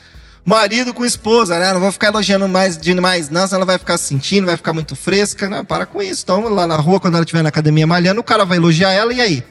[0.45, 1.73] marido com esposa, né?
[1.73, 4.73] Não vou ficar elogiando mais de mais, não, senão ela vai ficar sentindo, vai ficar
[4.73, 5.49] muito fresca.
[5.49, 6.23] Não, para com isso.
[6.25, 9.15] Então, lá na rua, quando ela estiver na academia malhando, o cara vai elogiar ela,
[9.15, 9.45] e aí?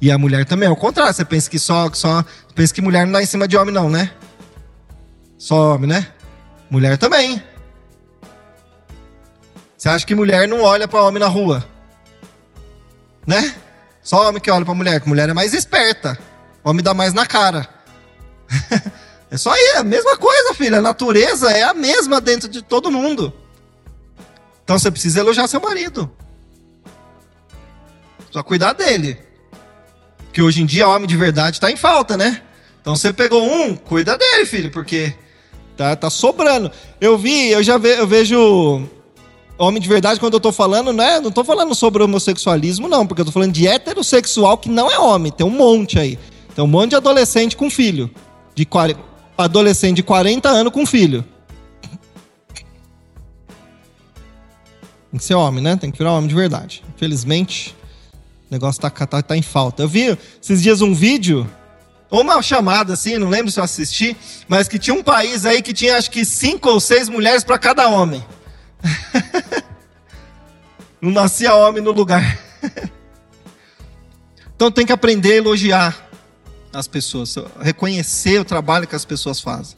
[0.00, 3.12] E a mulher também, ao contrário, você pensa que só, só pensa que mulher não
[3.12, 4.10] dá em cima de homem, não, né?
[5.38, 6.08] Só homem, né?
[6.68, 7.42] Mulher também.
[9.82, 11.68] Você acha que mulher não olha para homem na rua?
[13.26, 13.52] Né?
[14.00, 16.16] Só homem que olha para mulher, que mulher é mais esperta.
[16.62, 17.68] Homem dá mais na cara.
[19.28, 20.76] É só aí, é a mesma coisa, filho.
[20.76, 23.32] A natureza é a mesma dentro de todo mundo.
[24.62, 26.12] Então você precisa elogiar seu marido.
[28.30, 29.18] Só cuidar dele.
[30.18, 32.42] Porque hoje em dia homem de verdade está em falta, né?
[32.82, 35.14] Então você pegou um, cuida dele, filho, porque
[35.78, 36.70] tá, tá sobrando.
[37.00, 38.86] Eu vi, eu já ve, eu vejo
[39.58, 41.20] homem de verdade quando eu tô falando, né?
[41.20, 44.98] Não tô falando sobre homossexualismo, não, porque eu tô falando de heterossexual que não é
[44.98, 45.30] homem.
[45.32, 46.18] Tem um monte aí.
[46.54, 48.10] Tem um monte de adolescente com filho.
[48.54, 51.24] De 40 adolescente de 40 anos com filho.
[55.10, 55.76] Tem que ser homem, né?
[55.76, 56.82] Tem que virar homem de verdade.
[56.94, 57.76] Infelizmente,
[58.50, 59.82] o negócio tá, tá, tá em falta.
[59.82, 61.48] Eu vi esses dias um vídeo,
[62.10, 64.16] ou uma chamada assim, não lembro se eu assisti,
[64.48, 67.58] mas que tinha um país aí que tinha acho que cinco ou seis mulheres para
[67.58, 68.24] cada homem.
[71.02, 72.38] não nascia homem no lugar.
[74.54, 76.08] então tem que aprender a elogiar
[76.72, 79.76] as pessoas, reconhecer o trabalho que as pessoas fazem.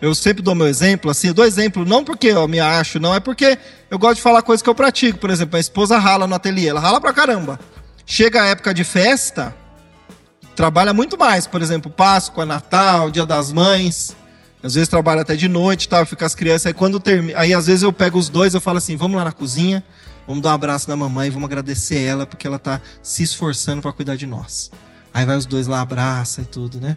[0.00, 3.20] Eu sempre dou meu exemplo, assim, dou exemplo não porque eu me acho, não, é
[3.20, 3.58] porque
[3.90, 5.18] eu gosto de falar coisas que eu pratico.
[5.18, 7.58] Por exemplo, a esposa rala no ateliê, ela rala pra caramba.
[8.06, 9.54] Chega a época de festa,
[10.56, 11.46] trabalha muito mais.
[11.46, 14.16] Por exemplo, Páscoa, Natal, Dia das Mães.
[14.62, 16.04] Às vezes trabalha até de noite, tá?
[16.06, 16.66] fica as crianças.
[16.66, 19.24] Aí quando termina, aí às vezes eu pego os dois, eu falo assim, vamos lá
[19.24, 19.82] na cozinha,
[20.26, 23.92] Vamos dar um abraço na mamãe, vamos agradecer ela porque ela tá se esforçando para
[23.92, 24.70] cuidar de nós.
[25.12, 26.96] Aí vai os dois lá, abraça e tudo, né?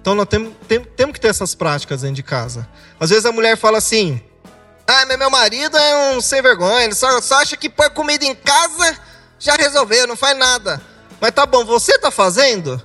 [0.00, 2.68] Então nós temos, temos, temos que ter essas práticas dentro de casa.
[2.98, 4.20] Às vezes a mulher fala assim:
[4.86, 8.34] Ah, meu marido é um sem vergonha, ele só, só acha que pôr comida em
[8.34, 8.98] casa
[9.38, 10.82] já resolveu, não faz nada.
[11.20, 12.82] Mas tá bom, você tá fazendo?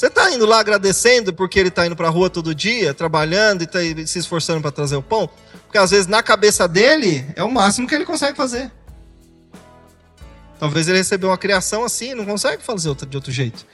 [0.00, 3.66] Você tá indo lá agradecendo porque ele tá indo pra rua todo dia, trabalhando e
[3.66, 5.28] tá se esforçando para trazer o pão?
[5.66, 8.72] Porque às vezes na cabeça dele é o máximo que ele consegue fazer.
[10.58, 13.66] Talvez ele recebeu uma criação assim, não consegue fazer de outro jeito.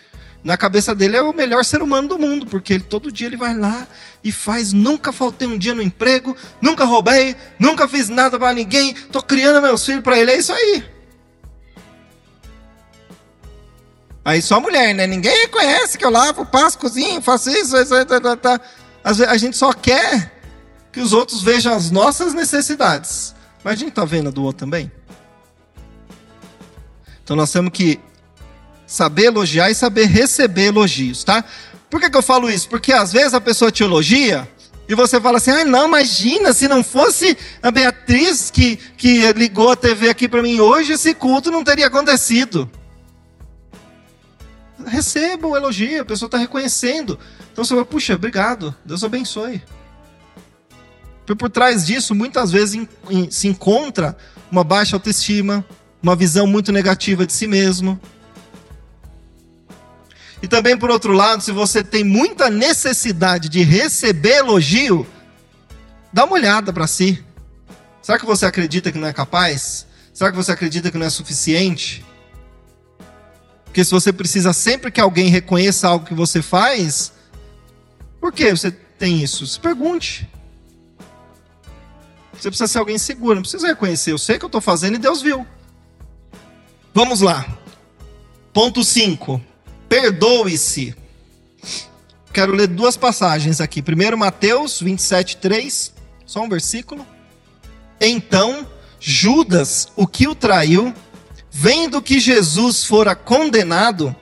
[0.42, 3.36] Na cabeça dele é o melhor ser humano do mundo, porque ele todo dia ele
[3.36, 3.86] vai lá
[4.24, 4.72] e faz.
[4.72, 9.62] Nunca faltei um dia no emprego, nunca roubei, nunca fiz nada para ninguém, tô criando
[9.62, 10.95] meus filhos para ele, é isso aí.
[14.26, 15.06] Aí só mulher, né?
[15.06, 18.06] Ninguém reconhece que eu lavo, passo, cozinho, faço isso, isso, isso,
[19.04, 20.32] vezes a gente só quer
[20.90, 23.32] que os outros vejam as nossas necessidades.
[23.62, 24.90] Mas a gente está vendo a do outro também?
[27.22, 28.00] Então nós temos que
[28.84, 31.44] saber elogiar e saber receber elogios, tá?
[31.88, 32.68] Por que, que eu falo isso?
[32.68, 34.48] Porque às vezes a pessoa te elogia
[34.88, 39.70] e você fala assim: ah, não, imagina, se não fosse a Beatriz que, que ligou
[39.70, 42.68] a TV aqui para mim hoje, esse culto não teria acontecido.
[44.86, 47.18] Receba o elogio, a pessoa está reconhecendo.
[47.52, 49.62] Então você fala: puxa, obrigado, Deus abençoe.
[51.34, 52.86] Por trás disso, muitas vezes
[53.30, 54.16] se encontra
[54.50, 55.64] uma baixa autoestima,
[56.00, 58.00] uma visão muito negativa de si mesmo.
[60.40, 65.04] E também, por outro lado, se você tem muita necessidade de receber elogio,
[66.12, 67.24] dá uma olhada para si.
[68.00, 69.84] Será que você acredita que não é capaz?
[70.14, 72.05] Será que você acredita que não é suficiente?
[73.66, 77.12] Porque se você precisa sempre que alguém reconheça algo que você faz,
[78.20, 79.46] por que você tem isso?
[79.46, 80.28] Se pergunte.
[82.32, 84.12] Você precisa ser alguém seguro, não precisa reconhecer.
[84.12, 85.46] Eu sei que eu estou fazendo e Deus viu.
[86.92, 87.46] Vamos lá.
[88.52, 89.40] Ponto 5.
[89.88, 90.94] Perdoe-se.
[92.32, 93.80] Quero ler duas passagens aqui.
[93.82, 95.94] Primeiro, Mateus 27, 3.
[96.26, 97.06] Só um versículo.
[98.00, 98.66] Então,
[99.00, 100.92] Judas, o que o traiu,
[101.58, 104.14] vendo que Jesus fora condenado,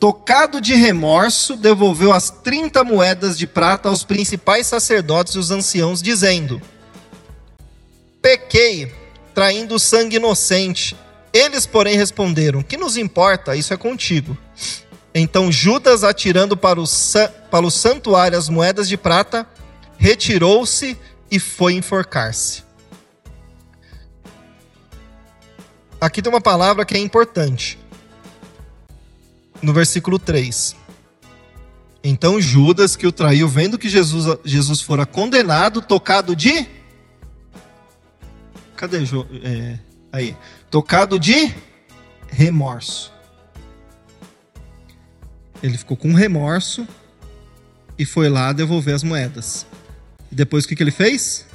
[0.00, 6.00] tocado de remorso, devolveu as 30 moedas de prata aos principais sacerdotes e os anciãos,
[6.00, 6.62] dizendo:
[8.22, 8.90] Pequei,
[9.34, 10.96] traindo sangue inocente.
[11.30, 13.54] Eles, porém, responderam: Que nos importa?
[13.54, 14.34] Isso é contigo.
[15.14, 16.84] Então Judas, atirando para o,
[17.50, 19.46] para o santuário as moedas de prata,
[19.98, 20.96] retirou-se
[21.30, 22.67] e foi enforcar-se.
[26.00, 27.78] Aqui tem uma palavra que é importante.
[29.60, 30.76] No versículo 3.
[32.04, 36.66] Então Judas, que o traiu, vendo que Jesus, Jesus fora condenado, tocado de.
[38.76, 38.98] Cadê?
[39.42, 39.78] É,
[40.12, 40.36] aí.
[40.70, 41.52] Tocado de
[42.28, 43.12] remorso.
[45.60, 46.86] Ele ficou com remorso
[47.98, 49.66] e foi lá devolver as moedas.
[50.30, 51.46] E depois o que, que ele fez?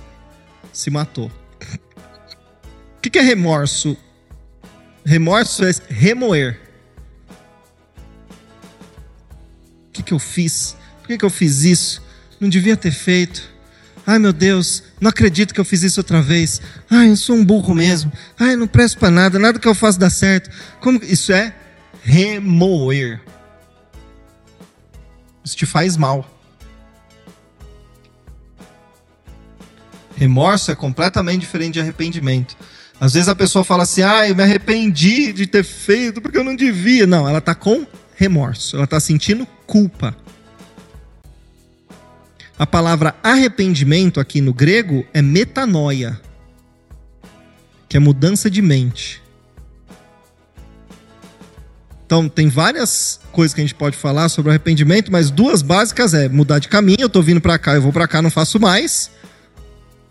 [0.72, 1.32] Se matou.
[2.96, 3.98] O que, que é remorso
[5.06, 6.60] Remorso é remoer.
[9.88, 10.76] O que, que eu fiz?
[11.02, 12.02] Por que, que eu fiz isso?
[12.40, 13.52] Não devia ter feito.
[14.06, 16.62] Ai meu Deus, não acredito que eu fiz isso outra vez.
[16.90, 18.12] Ai, eu sou um burro mesmo.
[18.38, 20.50] Ai, não presto para nada, nada que eu faço dá certo.
[20.80, 21.56] Como isso é
[22.04, 23.22] remoer?
[25.44, 26.30] Isso te faz mal.
[30.16, 32.56] Remorso é completamente diferente de arrependimento.
[33.04, 36.44] Às vezes a pessoa fala assim: ah, eu me arrependi de ter feito porque eu
[36.44, 37.06] não devia.
[37.06, 37.86] Não, ela está com
[38.16, 40.16] remorso, ela está sentindo culpa.
[42.58, 46.18] A palavra arrependimento aqui no grego é metanoia,
[47.90, 49.22] que é mudança de mente.
[52.06, 56.30] Então, tem várias coisas que a gente pode falar sobre arrependimento, mas duas básicas é
[56.30, 59.12] mudar de caminho, eu estou vindo para cá, eu vou para cá, não faço mais.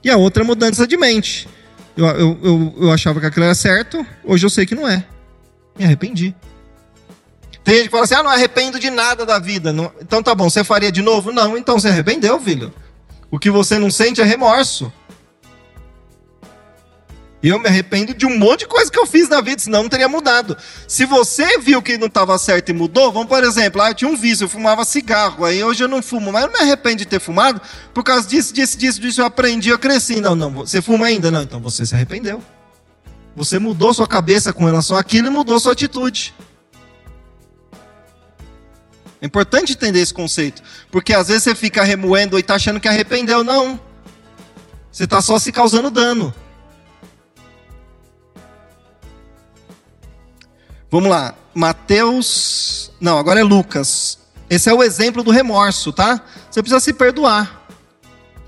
[0.04, 1.48] E a outra é mudança de mente.
[1.96, 5.04] Eu, eu, eu, eu achava que aquilo era certo, hoje eu sei que não é.
[5.78, 6.34] Me arrependi.
[7.64, 9.72] Tem gente que fala assim: ah, não arrependo de nada da vida.
[9.72, 9.92] Não...
[10.00, 11.32] Então tá bom, você faria de novo?
[11.32, 12.72] Não, então você arrependeu, filho.
[13.30, 14.92] O que você não sente é remorso.
[17.42, 19.88] Eu me arrependo de um monte de coisa que eu fiz na vida, senão não
[19.88, 20.56] teria mudado.
[20.86, 24.08] Se você viu que não estava certo e mudou, vamos por exemplo, ah, eu tinha
[24.08, 26.98] um vício, eu fumava cigarro, aí hoje eu não fumo, mas eu não me arrependo
[26.98, 27.60] de ter fumado,
[27.92, 30.20] por causa disso, disso, disso, disso, eu aprendi, eu cresci.
[30.20, 31.32] Não, não, você fuma ainda?
[31.32, 32.40] Não, então você se arrependeu.
[33.34, 36.32] Você mudou sua cabeça com relação àquilo e mudou sua atitude.
[39.20, 42.88] É importante entender esse conceito, porque às vezes você fica remoendo e está achando que
[42.88, 43.42] arrependeu.
[43.42, 43.80] Não.
[44.92, 46.32] Você está só se causando dano.
[50.92, 52.92] Vamos lá, Mateus.
[53.00, 54.18] Não, agora é Lucas.
[54.50, 56.22] Esse é o exemplo do remorso, tá?
[56.50, 57.66] Você precisa se perdoar.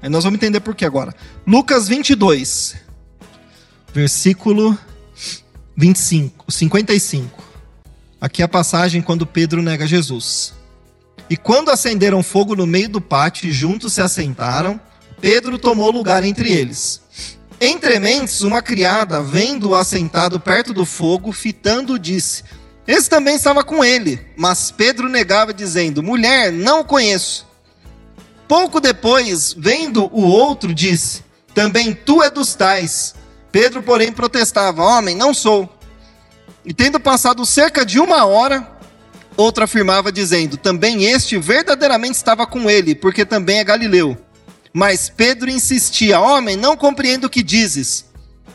[0.02, 1.14] Aí nós vamos entender por que agora.
[1.46, 2.76] Lucas 22,
[3.94, 4.78] versículo
[5.74, 7.42] 25, 55.
[8.20, 10.52] Aqui é a passagem quando Pedro nega Jesus.
[11.30, 14.78] E quando acenderam fogo no meio do pátio e juntos se assentaram,
[15.18, 17.00] Pedro tomou lugar entre eles.
[17.61, 22.43] Entre mentes, uma criada, vendo-o assentado perto do fogo, fitando, disse:
[22.87, 24.21] Esse também estava com ele.
[24.37, 27.47] Mas Pedro negava, dizendo: Mulher, não o conheço.
[28.49, 31.23] Pouco depois, vendo o outro, disse:
[31.55, 33.14] Também tu é dos tais.
[33.53, 35.69] Pedro, porém, protestava: Homem, não sou.
[36.64, 38.67] E tendo passado cerca de uma hora,
[39.37, 44.19] outro afirmava, dizendo: Também este verdadeiramente estava com ele, porque também é galileu.
[44.76, 48.06] Mas Pedro insistia: Homem, não compreendo o que dizes.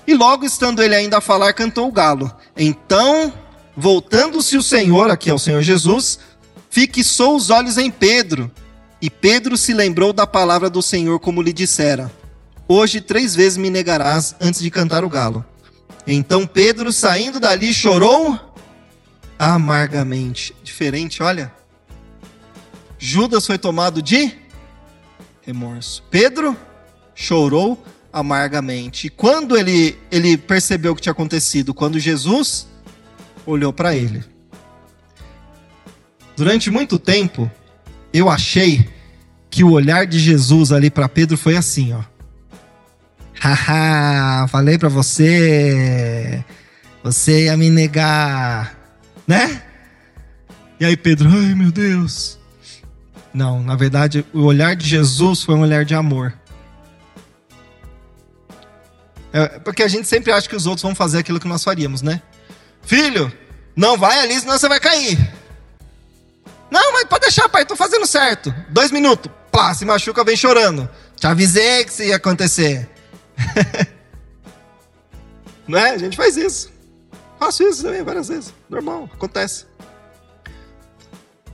[0.06, 2.30] E logo estando ele ainda a falar, cantou o galo.
[2.58, 3.32] Então,
[3.78, 6.20] voltando-se o Senhor, aqui é o Senhor Jesus,
[6.70, 8.52] fixou os olhos em Pedro.
[9.02, 12.12] E Pedro se lembrou da palavra do Senhor, como lhe dissera:
[12.68, 15.46] Hoje três vezes me negarás antes de cantar o galo.
[16.06, 18.38] Então Pedro, saindo dali, chorou
[19.38, 20.54] amargamente.
[20.64, 21.54] Diferente, olha.
[22.98, 24.36] Judas foi tomado de
[25.50, 26.04] remorso.
[26.12, 26.56] Pedro
[27.16, 27.84] chorou
[28.14, 29.08] amargamente.
[29.08, 31.74] E quando ele, ele percebeu o que tinha acontecido?
[31.74, 32.68] Quando Jesus
[33.46, 34.24] olhou para ele.
[36.38, 37.52] durante muito tempo,
[38.14, 38.88] eu achei
[39.50, 42.02] que o olhar de Jesus ali para Pedro foi assim, ó.
[43.42, 46.44] Haha, falei para você,
[47.04, 48.78] você ia me negar,
[49.28, 49.64] né?
[50.80, 52.39] E aí Pedro, ai meu Deus.
[53.34, 56.34] Não, na verdade, o olhar de Jesus foi um olhar de amor.
[59.32, 62.02] É, porque a gente sempre acha que os outros vão fazer aquilo que nós faríamos,
[62.02, 62.22] né?
[62.82, 63.32] Filho,
[63.76, 65.18] não vai ali, senão você vai cair.
[66.72, 68.54] Não, mas pode deixar, pai, tô fazendo certo.
[68.70, 70.90] Dois minutos, pá, se machuca, vem chorando.
[71.16, 72.90] Te avisei que isso ia acontecer.
[75.68, 75.92] não é?
[75.92, 76.72] A gente faz isso.
[77.40, 78.54] Faço isso também várias vezes.
[78.70, 79.66] Normal, acontece.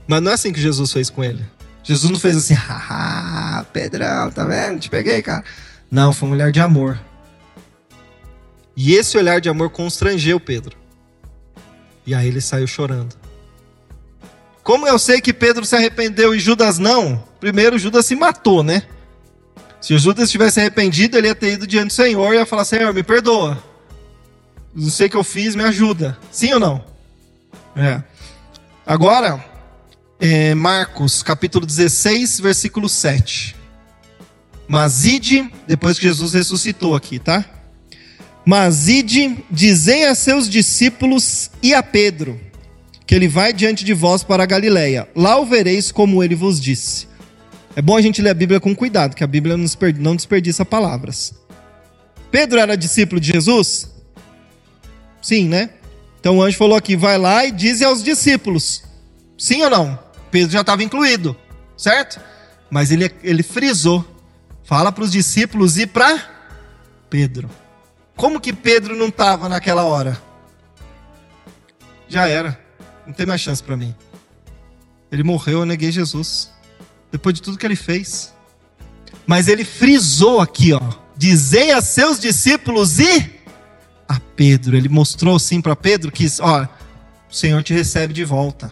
[0.06, 1.44] Mas não é assim que Jesus fez com ele.
[1.86, 4.80] Jesus não fez assim, haha, Pedrão, tá vendo?
[4.80, 5.44] Te peguei, cara.
[5.88, 6.98] Não, foi um olhar de amor.
[8.76, 10.76] E esse olhar de amor constrangeu Pedro.
[12.04, 13.14] E aí ele saiu chorando.
[14.64, 17.22] Como eu sei que Pedro se arrependeu e Judas não?
[17.38, 18.82] Primeiro, Judas se matou, né?
[19.80, 22.92] Se Judas tivesse arrependido, ele ia ter ido diante do Senhor e ia falar: Senhor,
[22.92, 23.62] me perdoa.
[24.74, 26.18] Não sei o que eu fiz, me ajuda.
[26.32, 26.84] Sim ou não?
[27.76, 28.02] É.
[28.84, 29.42] Agora,
[30.18, 33.56] é Marcos, capítulo 16, versículo 7.
[34.68, 37.44] Mas ide, depois que Jesus ressuscitou aqui, tá?
[38.44, 42.40] Mas ide, dizei a seus discípulos e a Pedro
[43.06, 45.08] que ele vai diante de vós para a Galileia.
[45.14, 47.06] Lá o vereis como ele vos disse.
[47.76, 51.32] É bom a gente ler a Bíblia com cuidado, que a Bíblia não desperdiça palavras.
[52.30, 53.90] Pedro era discípulo de Jesus?
[55.22, 55.70] Sim, né?
[56.18, 58.82] Então o anjo falou aqui: vai lá e diz aos discípulos.
[59.38, 60.05] Sim ou não?
[60.36, 61.34] Pedro já estava incluído,
[61.78, 62.20] certo?
[62.68, 64.04] Mas ele, ele frisou:
[64.64, 66.28] fala para os discípulos e para
[67.08, 67.48] Pedro.
[68.14, 70.20] Como que Pedro não estava naquela hora?
[72.06, 72.60] Já era.
[73.06, 73.94] Não tem mais chance para mim.
[75.10, 76.50] Ele morreu, eu neguei Jesus.
[77.10, 78.34] Depois de tudo que ele fez.
[79.26, 80.82] Mas ele frisou aqui, ó.
[81.16, 83.40] Dizei a seus discípulos e
[84.06, 84.76] a Pedro.
[84.76, 86.66] Ele mostrou sim para Pedro que, ó,
[87.30, 88.70] o Senhor te recebe de volta.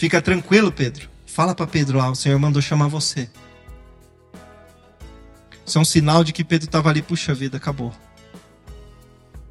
[0.00, 1.10] Fica tranquilo, Pedro.
[1.26, 3.28] Fala para Pedro lá, o Senhor mandou chamar você.
[5.66, 7.92] Isso é um sinal de que Pedro estava ali, puxa vida, acabou.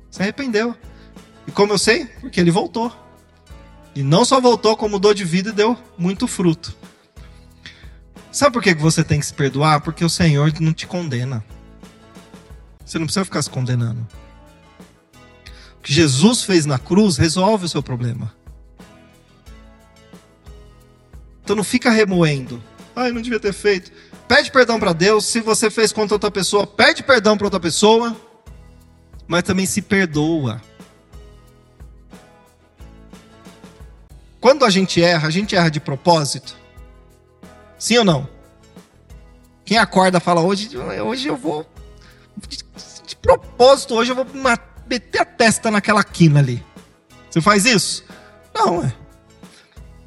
[0.10, 0.76] Se arrependeu.
[1.46, 2.08] E como eu sei?
[2.20, 2.92] Porque ele voltou.
[3.94, 6.76] E não só voltou, como mudou de vida e deu muito fruto.
[8.32, 9.82] Sabe por que você tem que se perdoar?
[9.82, 11.46] Porque o Senhor não te condena.
[12.84, 14.02] Você não precisa ficar se condenando.
[15.78, 18.39] O que Jesus fez na cruz resolve o seu problema.
[21.50, 22.62] Então não fica remoendo.
[22.96, 23.92] Ai, não devia ter feito.
[24.28, 25.26] Pede perdão para Deus.
[25.26, 28.16] Se você fez contra outra pessoa, pede perdão para outra pessoa.
[29.28, 30.62] Mas também se perdoa.
[34.40, 36.56] Quando a gente erra, a gente erra de propósito?
[37.80, 38.30] Sim ou não?
[39.66, 41.68] Quem acorda fala, hoje, hoje eu vou.
[42.48, 44.28] De, propósito, hoje eu vou
[44.88, 46.64] meter a testa naquela quina ali.
[47.28, 48.06] Você faz isso?
[48.54, 49.09] Não, é.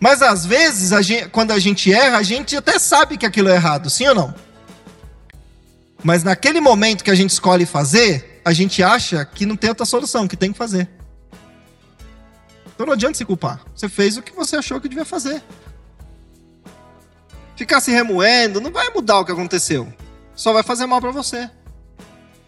[0.03, 3.49] Mas às vezes, a gente, quando a gente erra, a gente até sabe que aquilo
[3.49, 4.35] é errado, sim ou não?
[6.03, 9.87] Mas naquele momento que a gente escolhe fazer, a gente acha que não tem outra
[9.87, 10.91] solução, que tem que fazer.
[12.75, 13.61] Então não adianta se culpar.
[13.77, 15.41] Você fez o que você achou que devia fazer.
[17.55, 19.87] Ficar se remoendo não vai mudar o que aconteceu.
[20.35, 21.49] Só vai fazer mal para você.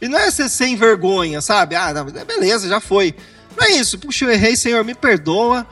[0.01, 1.77] E não é ser sem vergonha, sabe?
[1.77, 1.95] Ah,
[2.27, 3.15] beleza, já foi.
[3.57, 3.97] Não é isso.
[3.97, 5.65] Puxa, eu errei, Senhor, me perdoa.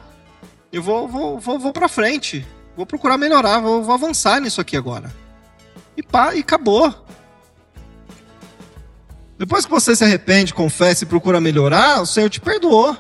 [0.73, 2.47] Eu vou, vou, vou, vou pra frente.
[2.75, 5.13] Vou procurar melhorar, vou, vou avançar nisso aqui agora.
[5.97, 6.93] E pá, e acabou.
[9.39, 12.97] Depois que você se arrepende, confessa e procura melhorar, o Senhor te perdoou.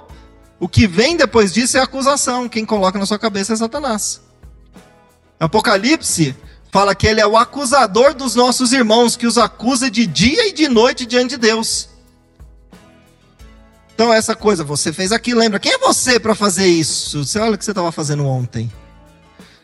[0.60, 2.48] O que vem depois disso é acusação.
[2.48, 4.20] Quem coloca na sua cabeça é Satanás.
[5.40, 6.36] Apocalipse
[6.70, 10.52] fala que ele é o acusador dos nossos irmãos, que os acusa de dia e
[10.52, 11.88] de noite diante de Deus.
[14.02, 15.60] Então, essa coisa, você fez aquilo, lembra?
[15.60, 17.24] Quem é você para fazer isso?
[17.24, 18.70] Você olha o que você estava fazendo ontem.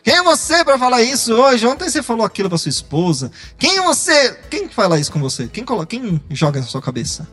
[0.01, 1.67] Quem é você para falar isso hoje?
[1.67, 3.33] Ontem você falou aquilo para sua esposa.
[3.57, 4.33] Quem é você?
[4.49, 5.49] Quem fala isso com você?
[5.49, 7.27] Quem, coloca, quem joga na sua cabeça?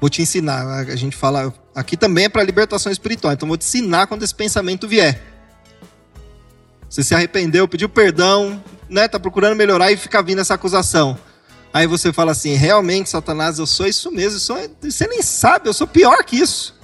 [0.00, 0.66] Vou te ensinar.
[0.66, 1.52] A gente fala.
[1.74, 3.34] Aqui também é para libertação espiritual.
[3.34, 5.20] Então vou te ensinar quando esse pensamento vier.
[6.88, 9.08] Você se arrependeu, pediu perdão, né?
[9.08, 11.18] Tá procurando melhorar e fica vindo essa acusação.
[11.72, 14.38] Aí você fala assim: realmente, Satanás, eu sou isso mesmo.
[14.38, 14.56] Sou...
[14.82, 16.74] Você nem sabe, eu sou pior que isso.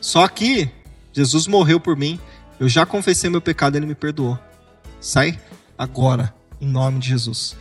[0.00, 0.70] Só que
[1.12, 2.20] Jesus morreu por mim.
[2.58, 4.38] Eu já confessei meu pecado, ele me perdoou.
[5.00, 5.38] Sai
[5.76, 7.56] agora, em nome de Jesus.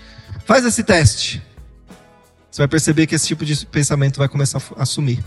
[0.46, 1.42] Faz esse teste.
[2.52, 5.24] Você vai perceber que esse tipo de pensamento vai começar a sumir.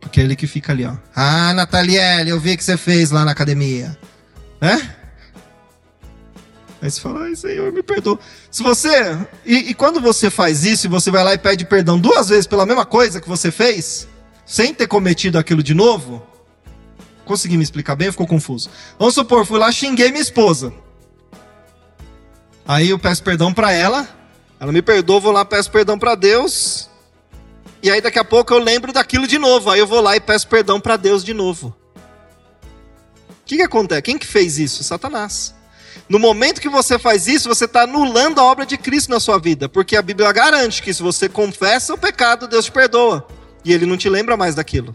[0.00, 0.94] porque é ele que fica ali, ó.
[1.14, 3.96] Ah, Nataliele, eu vi que você fez lá na academia.
[4.60, 4.94] Né?
[6.82, 8.18] Aí você fala, ai Senhor, me perdoa.
[8.50, 9.16] Se você.
[9.46, 12.44] E, e, quando você faz isso e você vai lá e pede perdão duas vezes
[12.44, 14.08] pela mesma coisa que você fez,
[14.44, 16.26] sem ter cometido aquilo de novo,
[17.24, 18.68] consegui me explicar bem, ficou confuso.
[18.98, 20.74] Vamos supor, fui lá, xinguei minha esposa.
[22.66, 24.08] Aí eu peço perdão para ela,
[24.58, 26.90] ela me perdoa, vou lá, peço perdão para Deus.
[27.80, 29.70] E aí daqui a pouco eu lembro daquilo de novo.
[29.70, 31.72] Aí eu vou lá e peço perdão para Deus de novo.
[33.30, 34.02] O que, que acontece?
[34.02, 34.82] Quem que fez isso?
[34.82, 35.61] Satanás.
[36.12, 39.38] No momento que você faz isso, você está anulando a obra de Cristo na sua
[39.38, 43.26] vida, porque a Bíblia garante que se você confessa o pecado, Deus te perdoa
[43.64, 44.94] e Ele não te lembra mais daquilo.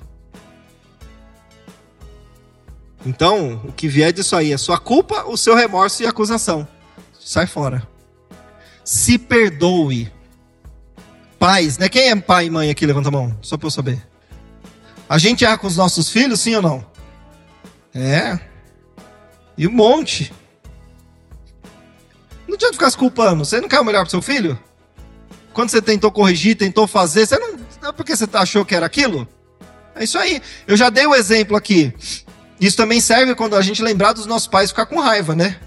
[3.04, 6.68] Então, o que vier disso aí é sua culpa, o seu remorso e acusação.
[7.20, 7.82] Sai fora.
[8.86, 10.14] Se perdoe.
[11.40, 11.90] Pais, né?
[11.90, 12.86] Quem é pai e mãe aqui?
[12.86, 14.08] Levanta a mão, só para eu saber.
[15.10, 16.86] A gente erra com os nossos filhos, sim ou não?
[17.92, 18.40] É.
[19.58, 20.32] E um monte.
[22.48, 23.44] Não adianta ficar se culpando.
[23.44, 24.58] Você não quer o melhor pro seu filho?
[25.54, 27.58] Quando você tentou corrigir, tentou fazer, você não.
[27.82, 29.28] Não é porque você achou que era aquilo?
[29.96, 30.42] É isso aí.
[30.68, 31.94] Eu já dei o um exemplo aqui.
[32.60, 35.58] Isso também serve quando a gente lembrar dos nossos pais ficar com raiva, né?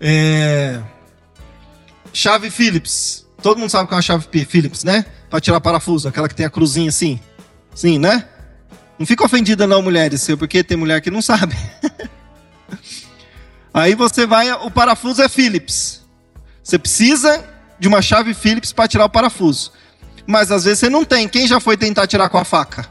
[0.00, 0.80] É...
[2.12, 3.26] Chave Phillips.
[3.42, 5.04] Todo mundo sabe que é uma chave Phillips, né?
[5.28, 7.20] Para tirar parafuso, aquela que tem a cruzinha assim.
[7.74, 8.26] Sim, né?
[8.98, 11.56] Não fica ofendida não, mulheres, porque tem mulher que não sabe.
[13.78, 16.02] Aí você vai, o parafuso é Phillips.
[16.64, 17.44] Você precisa
[17.78, 19.72] de uma chave Phillips para tirar o parafuso.
[20.26, 21.28] Mas às vezes você não tem.
[21.28, 22.88] Quem já foi tentar tirar com a faca?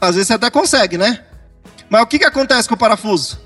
[0.00, 1.22] Às vezes você até consegue, né?
[1.90, 3.38] Mas o que, que acontece com o parafuso?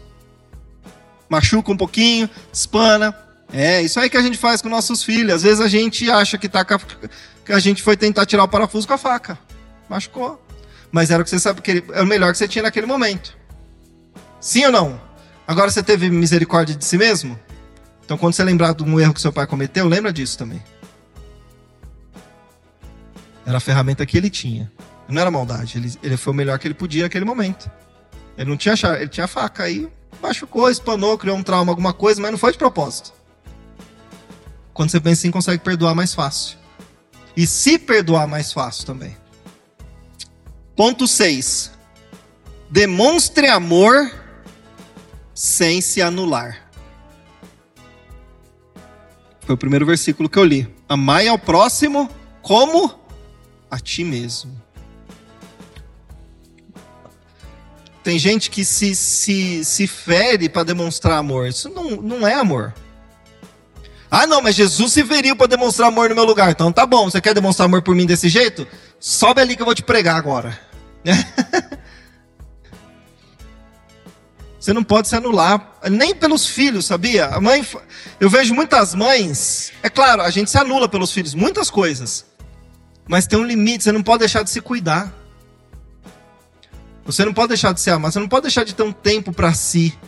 [1.29, 3.13] Machuca um pouquinho, espana.
[3.53, 5.35] É, isso aí que a gente faz com nossos filhos.
[5.35, 8.87] Às vezes a gente acha que, tá, que a gente foi tentar tirar o parafuso
[8.87, 9.37] com a faca.
[9.89, 10.41] Machucou.
[10.93, 13.42] Mas era o que você sabe que é o melhor que você tinha naquele momento.
[14.43, 15.01] Sim ou não?
[15.47, 17.39] Agora você teve misericórdia de si mesmo?
[18.05, 20.61] Então, quando você lembrar de um erro que seu pai cometeu, lembra disso também.
[23.47, 24.71] Era a ferramenta que ele tinha.
[25.09, 25.79] Não era maldade.
[25.79, 27.71] Ele, ele foi o melhor que ele podia naquele momento.
[28.37, 29.63] Ele não tinha ele tinha faca.
[29.63, 29.89] Aí
[30.21, 33.13] machucou, espanou, criou um trauma, alguma coisa, mas não foi de propósito.
[34.75, 36.59] Quando você pensa assim, consegue perdoar mais fácil.
[37.37, 39.17] E se perdoar mais fácil também.
[40.75, 41.71] Ponto 6.
[42.69, 44.22] Demonstre amor
[45.35, 46.71] sem se anular.
[49.41, 50.73] Foi o primeiro versículo que eu li.
[50.89, 52.09] Amai ao próximo
[52.41, 52.95] como
[53.71, 54.61] a ti mesmo.
[58.03, 61.47] Tem gente que se, se, se fere para demonstrar amor.
[61.47, 62.75] Isso não, não é amor.
[64.11, 66.51] Ah, não, mas Jesus se feriu para demonstrar amor no meu lugar.
[66.51, 68.67] Então tá bom, você quer demonstrar amor por mim desse jeito?
[69.01, 70.59] Sobe ali que eu vou te pregar agora.
[74.63, 77.27] Você não pode se anular, nem pelos filhos, sabia?
[77.27, 77.67] A mãe,
[78.21, 82.25] eu vejo muitas mães, é claro, a gente se anula pelos filhos, muitas coisas.
[83.09, 85.13] Mas tem um limite, você não pode deixar de se cuidar.
[87.05, 89.33] Você não pode deixar de se amar, você não pode deixar de ter um tempo
[89.33, 89.99] para si.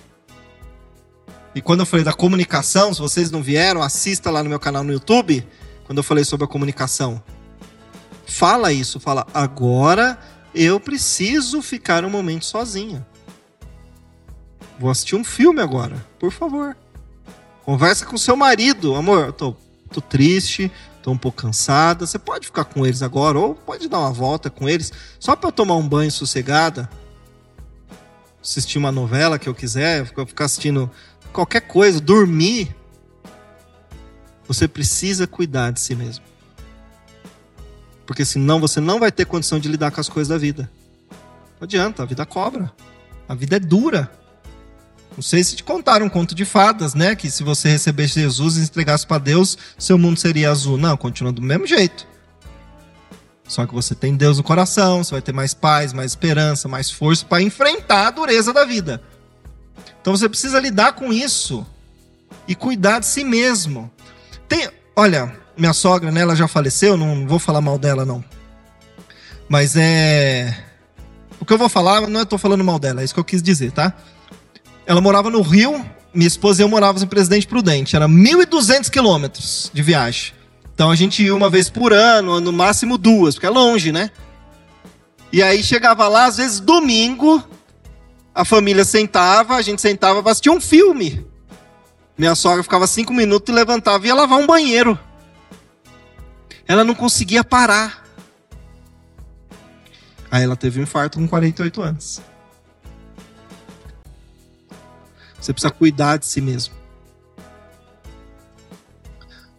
[1.53, 4.85] E quando eu falei da comunicação, se vocês não vieram, assista lá no meu canal
[4.85, 5.45] no YouTube,
[5.83, 7.21] quando eu falei sobre a comunicação.
[8.25, 10.17] Fala isso, fala, agora
[10.55, 13.05] eu preciso ficar um momento sozinha.
[14.79, 16.77] Vou assistir um filme agora, por favor.
[17.65, 19.27] Conversa com seu marido, amor.
[19.27, 19.57] Eu tô,
[19.91, 20.71] tô triste,
[21.03, 22.07] tô um pouco cansada.
[22.07, 25.53] Você pode ficar com eles agora, ou pode dar uma volta com eles, só para
[25.53, 26.91] tomar um banho sossegada.
[28.43, 30.91] Assistir uma novela que eu quiser, ficar assistindo
[31.33, 32.75] qualquer coisa, dormir.
[34.47, 36.25] Você precisa cuidar de si mesmo.
[38.07, 40.71] Porque senão você não vai ter condição de lidar com as coisas da vida.
[41.59, 42.71] Não adianta, a vida cobra.
[43.27, 44.11] A vida é dura.
[45.17, 47.15] Não sei se te contaram um conto de fadas, né?
[47.15, 50.77] Que se você recebesse Jesus e entregasse para Deus, seu mundo seria azul.
[50.77, 52.07] Não, continua do mesmo jeito.
[53.47, 56.91] Só que você tem Deus no coração, você vai ter mais paz, mais esperança, mais
[56.91, 59.03] força para enfrentar a dureza da vida.
[60.01, 61.65] Então você precisa lidar com isso
[62.49, 63.91] e cuidar de si mesmo.
[64.49, 68.25] Tem, olha, minha sogra, né, ela já faleceu, não vou falar mal dela não.
[69.49, 70.65] Mas é
[71.39, 73.43] o que eu vou falar, não estou falando mal dela, é isso que eu quis
[73.43, 73.93] dizer, tá?
[74.87, 77.97] Ela morava no Rio, minha esposa e eu morávamos em Presidente Prudente.
[77.97, 80.33] Era 1.200 quilômetros de viagem.
[80.75, 84.11] Então a gente ia uma vez por ano, no máximo duas, porque é longe, né?
[85.33, 87.43] E aí chegava lá, às vezes domingo,
[88.35, 91.27] a família sentava, a gente sentava para assistir um filme.
[92.17, 94.99] Minha sogra ficava cinco minutos e levantava e ia lavar um banheiro.
[96.67, 98.05] Ela não conseguia parar.
[100.31, 102.23] Aí ela teve um infarto com 48 anos.
[105.45, 106.73] Você precisa cuidar de si mesmo.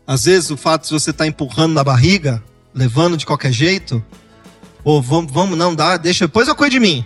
[0.08, 4.04] Às vezes o fato de você estar tá empurrando na barriga, levando de qualquer jeito,
[4.84, 7.06] ou vamos, vamos não dá, deixa, depois eu cuido de mim,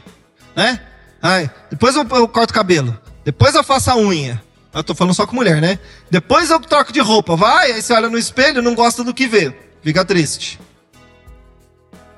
[0.56, 0.82] né?
[1.22, 4.42] Ai, depois eu, eu corto o cabelo, depois eu faço a unha.
[4.74, 5.78] Eu tô falando só com mulher, né?
[6.10, 9.28] Depois eu troco de roupa, vai, aí você olha no espelho, não gosta do que
[9.28, 10.58] vê, fica triste.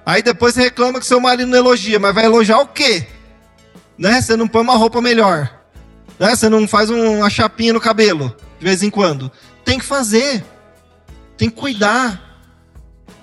[0.05, 3.07] Aí depois você reclama que seu marido não elogia, mas vai elogiar o quê?
[3.97, 4.21] Né?
[4.21, 5.60] Você não põe uma roupa melhor.
[6.21, 6.35] Né?
[6.35, 9.31] Você não faz uma chapinha no cabelo, de vez em quando.
[9.65, 10.45] Tem que fazer.
[11.35, 12.29] Tem que cuidar.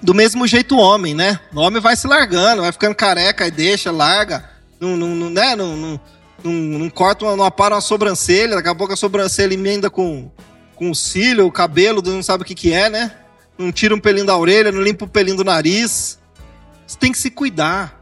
[0.02, 1.38] Do mesmo jeito o homem, né?
[1.54, 4.50] O homem vai se largando, vai ficando careca e deixa, larga.
[4.80, 5.54] Não, não, não, né?
[5.54, 6.00] não, não,
[6.42, 10.28] não, não corta, uma, não apara uma sobrancelha, daqui a pouco a sobrancelha emenda com,
[10.74, 13.12] com o cílio, o cabelo, não sabe o que, que é, né?
[13.56, 16.18] Não tira um pelinho da orelha, não limpa o pelinho do nariz.
[16.84, 17.97] Você tem que se cuidar.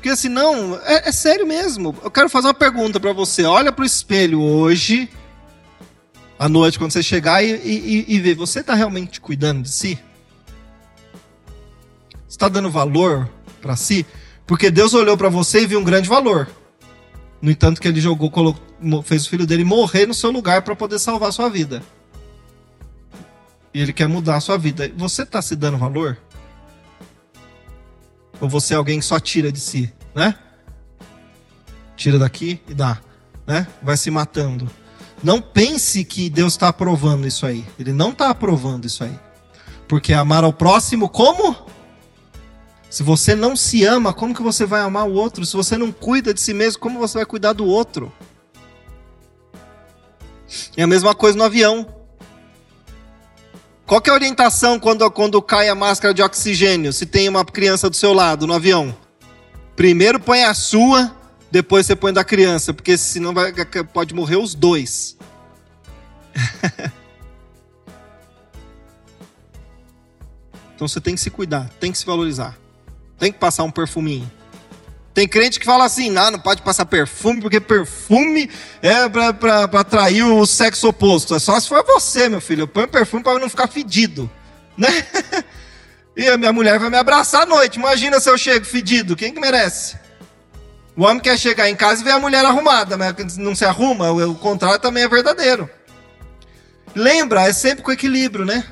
[0.00, 1.94] Porque senão, é, é sério mesmo.
[2.02, 3.44] Eu quero fazer uma pergunta para você.
[3.44, 5.10] Olha para o espelho hoje
[6.38, 9.98] à noite, quando você chegar e, e, e ver, você está realmente cuidando de si?
[12.26, 13.28] Está dando valor
[13.60, 14.06] para si?
[14.46, 16.48] Porque Deus olhou para você e viu um grande valor.
[17.42, 20.74] No entanto, que ele jogou, colocou, fez o filho dele morrer no seu lugar para
[20.74, 21.82] poder salvar a sua vida.
[23.74, 24.90] E ele quer mudar a sua vida.
[24.96, 26.16] Você está se dando valor?
[28.40, 30.34] Ou você é alguém que só tira de si, né?
[31.96, 32.98] Tira daqui e dá,
[33.46, 33.66] né?
[33.82, 34.70] Vai se matando.
[35.22, 37.64] Não pense que Deus está aprovando isso aí.
[37.78, 39.18] Ele não está aprovando isso aí.
[39.86, 41.54] Porque amar ao próximo como?
[42.88, 45.44] Se você não se ama, como que você vai amar o outro?
[45.44, 48.12] Se você não cuida de si mesmo, como você vai cuidar do outro?
[50.76, 51.86] É a mesma coisa no avião.
[53.90, 56.92] Qual é a orientação quando, quando cai a máscara de oxigênio?
[56.92, 58.96] Se tem uma criança do seu lado no avião?
[59.74, 61.12] Primeiro põe a sua,
[61.50, 63.52] depois você põe da criança, porque senão vai,
[63.92, 65.16] pode morrer os dois.
[70.76, 72.56] então você tem que se cuidar, tem que se valorizar,
[73.18, 74.30] tem que passar um perfuminho.
[75.12, 78.50] Tem crente que fala assim: não, não pode passar perfume, porque perfume
[78.80, 81.34] é para atrair o sexo oposto.
[81.34, 82.62] É só se for você, meu filho.
[82.62, 84.30] Eu ponho perfume para não ficar fedido.
[84.76, 84.88] Né?
[86.16, 87.78] E a minha mulher vai me abraçar à noite.
[87.78, 89.16] Imagina se eu chego fedido.
[89.16, 89.96] Quem que merece?
[90.96, 94.10] O homem quer chegar em casa e ver a mulher arrumada, mas não se arruma,
[94.10, 95.70] o contrário também é verdadeiro.
[96.94, 98.66] Lembra, é sempre com equilíbrio, né?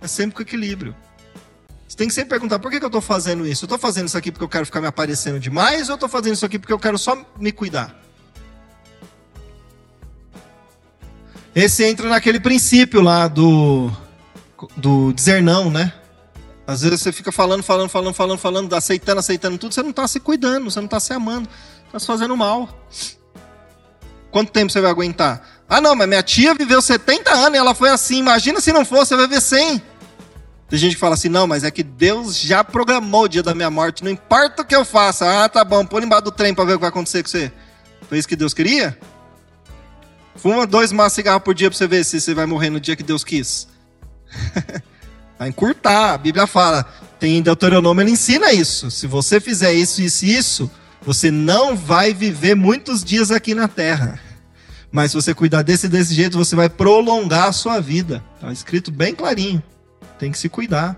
[0.00, 0.94] É sempre com equilíbrio.
[1.98, 3.64] Tem que sempre perguntar: por que, que eu estou fazendo isso?
[3.64, 6.08] Eu estou fazendo isso aqui porque eu quero ficar me aparecendo demais ou eu estou
[6.08, 7.92] fazendo isso aqui porque eu quero só me cuidar?
[11.52, 13.90] Esse entra naquele princípio lá do,
[14.76, 15.92] do dizer não, né?
[16.64, 20.06] Às vezes você fica falando, falando, falando, falando, falando, aceitando, aceitando tudo, você não está
[20.06, 21.48] se cuidando, você não está se amando,
[21.86, 22.68] está se fazendo mal.
[24.30, 25.42] Quanto tempo você vai aguentar?
[25.68, 28.18] Ah, não, mas minha tia viveu 70 anos e ela foi assim.
[28.18, 29.82] Imagina se não fosse, você vai ver 100.
[30.68, 33.54] Tem gente que fala assim, não, mas é que Deus já programou o dia da
[33.54, 35.44] minha morte, não importa o que eu faça.
[35.44, 37.50] Ah, tá bom, põe embaixo do trem para ver o que vai acontecer com você.
[38.06, 38.98] Foi isso que Deus queria?
[40.36, 42.78] Fuma dois maços de cigarro por dia para você ver se você vai morrer no
[42.78, 43.66] dia que Deus quis.
[45.38, 46.14] Vai encurtar.
[46.14, 46.84] A Bíblia fala,
[47.20, 48.90] tem em Deuteronômio, ele ensina isso.
[48.90, 53.68] Se você fizer isso, isso e isso, você não vai viver muitos dias aqui na
[53.68, 54.20] terra.
[54.90, 58.22] Mas se você cuidar desse desse jeito, você vai prolongar a sua vida.
[58.34, 59.62] Está escrito bem clarinho.
[60.18, 60.96] Tem que se cuidar.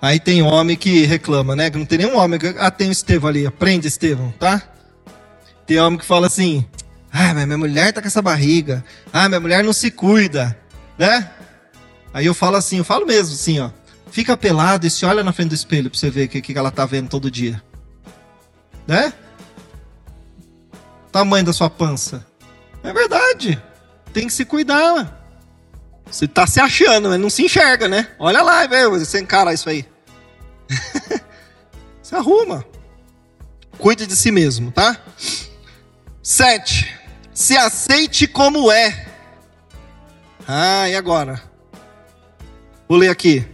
[0.00, 1.70] Aí tem homem que reclama, né?
[1.70, 2.38] Que não tem nenhum homem.
[2.58, 3.46] Ah, tem o Estevão ali.
[3.46, 4.62] Aprende, Estevão, tá?
[5.66, 6.64] Tem homem que fala assim:
[7.12, 8.84] ah, mas minha mulher tá com essa barriga.
[9.12, 10.56] Ah, minha mulher não se cuida,
[10.98, 11.30] né?
[12.12, 13.70] Aí eu falo assim, eu falo mesmo assim, ó.
[14.10, 16.56] Fica pelado e se olha na frente do espelho pra você ver o que, que
[16.56, 17.62] ela tá vendo todo dia.
[18.86, 19.12] Né?
[21.10, 22.26] Tamanho da sua pança.
[22.82, 23.62] É verdade.
[24.16, 25.28] Tem que se cuidar.
[26.10, 28.08] Você tá se achando, mas não se enxerga, né?
[28.18, 29.84] Olha lá, velho, você encara isso aí.
[32.02, 32.64] se arruma.
[33.76, 34.96] Cuide de si mesmo, tá?
[36.22, 36.98] Sete
[37.34, 39.06] se aceite como é.
[40.48, 41.42] Ah, e agora?
[42.88, 43.46] Vou ler aqui.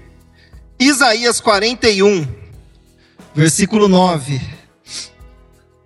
[0.78, 2.24] Isaías 41,
[3.34, 4.40] versículo 9.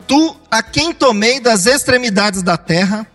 [0.07, 3.11] Tu, a quem tomei das extremidades da terra,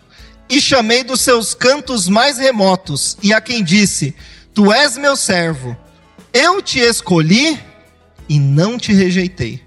[0.51, 4.13] e chamei dos seus cantos mais remotos, e a quem disse:
[4.53, 5.75] Tu és meu servo,
[6.33, 7.57] eu te escolhi
[8.27, 9.63] e não te rejeitei.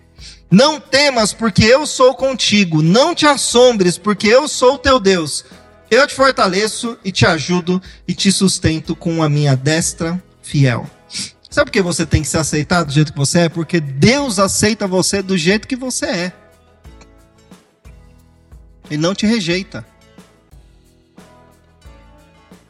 [0.51, 2.81] Não temas, porque eu sou contigo.
[2.83, 5.45] Não te assombres, porque eu sou teu Deus.
[5.91, 10.89] Eu te fortaleço e te ajudo e te sustento com a minha destra fiel.
[11.51, 13.49] Sabe por que você tem que se aceitar do jeito que você é?
[13.49, 16.33] Porque Deus aceita você do jeito que você é.
[18.91, 19.85] Ele não te rejeita.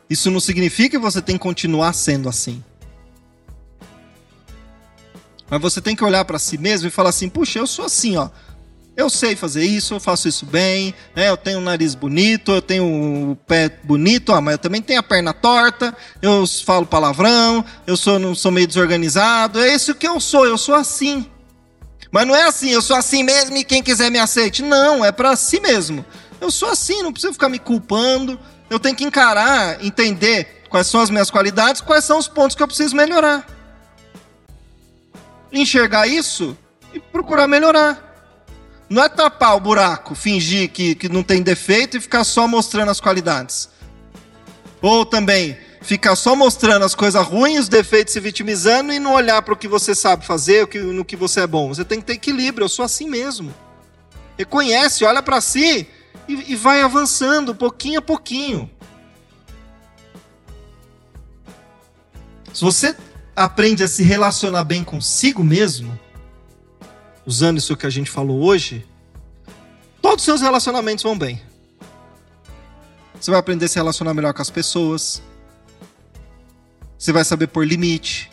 [0.08, 2.62] Isso não significa que você tem que continuar sendo assim.
[5.48, 8.16] Mas você tem que olhar para si mesmo e falar assim: puxa, eu sou assim,
[8.16, 8.28] ó.
[8.96, 11.28] Eu sei fazer isso, eu faço isso bem, né?
[11.28, 14.80] eu tenho um nariz bonito, eu tenho o um pé bonito, ah, mas eu também
[14.80, 19.96] tenho a perna torta, eu falo palavrão, eu sou, não sou meio desorganizado, é isso
[19.96, 21.28] que eu sou, eu sou assim.
[22.12, 24.62] Mas não é assim, eu sou assim mesmo e quem quiser me aceite.
[24.62, 26.06] Não, é para si mesmo.
[26.40, 28.38] Eu sou assim, não precisa ficar me culpando.
[28.74, 32.62] Eu tenho que encarar, entender quais são as minhas qualidades, quais são os pontos que
[32.62, 33.46] eu preciso melhorar.
[35.52, 36.58] Enxergar isso
[36.92, 38.02] e procurar melhorar.
[38.90, 42.90] Não é tapar o buraco, fingir que, que não tem defeito e ficar só mostrando
[42.90, 43.68] as qualidades.
[44.82, 49.40] Ou também ficar só mostrando as coisas ruins, os defeitos, se vitimizando e não olhar
[49.42, 51.68] para o que você sabe fazer, no que você é bom.
[51.68, 52.64] Você tem que ter equilíbrio.
[52.64, 53.54] Eu sou assim mesmo.
[54.36, 55.86] Reconhece, olha para si
[56.28, 58.70] e, e vai avançando pouquinho a pouquinho.
[62.52, 62.96] Se você
[63.34, 65.98] aprende a se relacionar bem consigo mesmo,
[67.26, 68.86] usando isso que a gente falou hoje,
[70.00, 71.42] todos os seus relacionamentos vão bem.
[73.20, 75.22] Você vai aprender a se relacionar melhor com as pessoas.
[76.98, 78.30] Você vai saber pôr limite.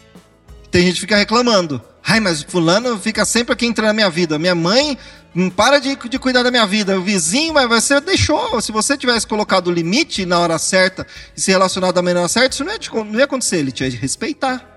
[0.69, 1.81] Tem gente que fica reclamando.
[2.03, 4.39] Ai, mas fulano fica sempre aqui entrando na minha vida.
[4.39, 4.97] Minha mãe
[5.33, 6.99] não para de, de cuidar da minha vida.
[6.99, 8.59] O vizinho, mas você deixou.
[8.59, 12.55] Se você tivesse colocado o limite na hora certa e se relacionado da maneira certa,
[12.55, 13.57] isso não ia, não ia acontecer.
[13.57, 14.67] Ele tinha de respeitar.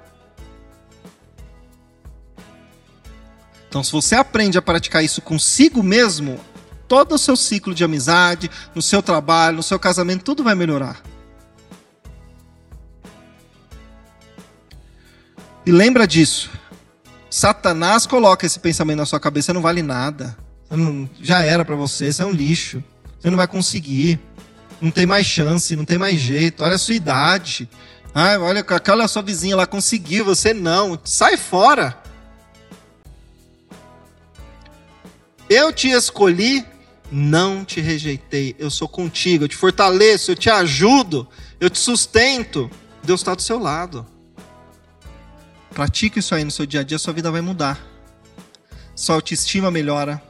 [3.69, 6.39] Então, se você aprende a praticar isso consigo mesmo,
[6.87, 11.03] todo o seu ciclo de amizade, no seu trabalho, no seu casamento, tudo vai melhorar.
[15.67, 16.51] E lembra disso.
[17.35, 20.37] Satanás coloca esse pensamento na sua cabeça, não vale nada.
[20.71, 22.81] Não, já era para você, você é um lixo.
[23.19, 24.21] Você não vai conseguir.
[24.81, 26.63] Não tem mais chance, não tem mais jeito.
[26.63, 27.69] Olha a sua idade.
[28.15, 30.97] Ah, olha, aquela sua vizinha lá conseguiu, você não.
[31.03, 32.01] Sai fora.
[35.51, 36.65] Eu te escolhi,
[37.11, 38.55] não te rejeitei.
[38.61, 41.27] Eu sou contigo, eu te fortaleço, eu te ajudo,
[41.59, 42.71] eu te sustento.
[43.03, 44.07] Deus está do seu lado.
[45.75, 47.79] Pratique isso aí no seu dia a dia, sua vida vai mudar.
[48.95, 50.23] Sua autoestima melhora.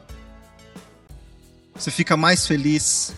[1.75, 3.13] Você fica mais feliz.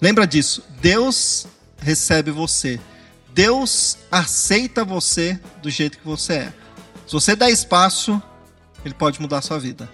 [0.00, 0.62] Lembra disso.
[0.80, 1.46] Deus
[1.78, 2.80] recebe você.
[3.32, 6.54] Deus aceita você do jeito que você é.
[7.06, 8.20] Se você dá espaço,
[8.84, 9.88] Ele pode mudar a sua vida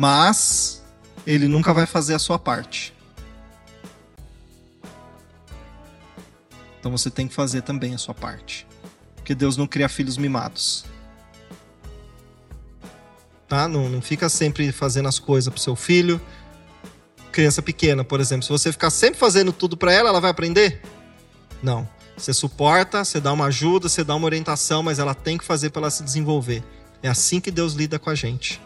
[0.00, 0.82] mas
[1.26, 2.94] ele nunca vai fazer a sua parte.
[6.78, 8.66] Então você tem que fazer também a sua parte.
[9.30, 10.84] Porque Deus não cria filhos mimados.
[13.46, 13.68] Tá?
[13.68, 16.20] Não, não fica sempre fazendo as coisas pro seu filho.
[17.30, 18.42] Criança pequena, por exemplo.
[18.42, 20.82] Se você ficar sempre fazendo tudo para ela, ela vai aprender?
[21.62, 21.88] Não.
[22.16, 25.70] Você suporta, você dá uma ajuda, você dá uma orientação, mas ela tem que fazer
[25.70, 26.64] para ela se desenvolver.
[27.00, 28.60] É assim que Deus lida com a gente.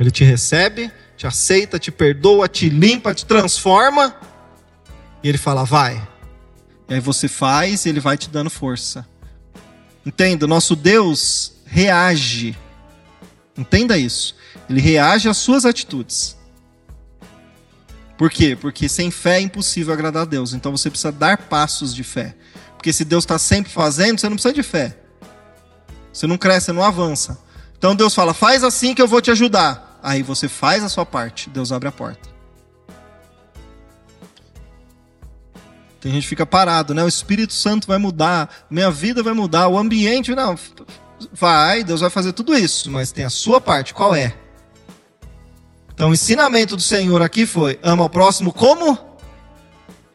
[0.00, 4.16] Ele te recebe, te aceita, te perdoa, te limpa, te transforma.
[5.22, 6.08] E ele fala, vai.
[6.88, 9.06] E aí você faz e ele vai te dando força.
[10.08, 12.56] Entenda, nosso Deus reage.
[13.54, 14.34] Entenda isso.
[14.66, 16.34] Ele reage às suas atitudes.
[18.16, 18.56] Por quê?
[18.58, 20.54] Porque sem fé é impossível agradar a Deus.
[20.54, 22.34] Então você precisa dar passos de fé.
[22.74, 24.96] Porque se Deus está sempre fazendo, você não precisa de fé.
[26.10, 27.38] Você não cresce, você não avança.
[27.76, 30.00] Então Deus fala: faz assim que eu vou te ajudar.
[30.02, 32.30] Aí você faz a sua parte, Deus abre a porta.
[36.00, 37.02] Tem gente que fica parado, né?
[37.02, 40.56] O Espírito Santo vai mudar, minha vida vai mudar, o ambiente, não.
[41.32, 44.36] Vai, Deus vai fazer tudo isso, mas tem a sua parte, qual é?
[45.92, 48.96] Então, o ensinamento do Senhor aqui foi: ama o próximo como?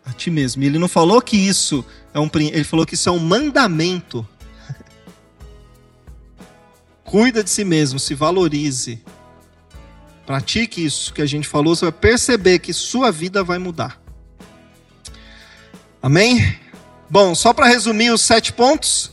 [0.06, 0.64] A ti mesmo.
[0.64, 2.30] E ele não falou que isso é um.
[2.34, 4.26] Ele falou que isso é um mandamento.
[7.04, 9.04] Cuida de si mesmo, se valorize.
[10.26, 14.02] Pratique isso que a gente falou, você vai perceber que sua vida vai mudar.
[16.04, 16.60] Amém?
[17.10, 19.10] Bom, só para resumir os sete pontos.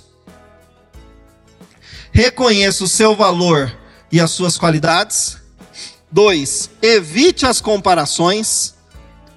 [2.11, 3.72] Reconheça o seu valor
[4.11, 5.38] e as suas qualidades.
[6.11, 8.74] Dois, evite as comparações.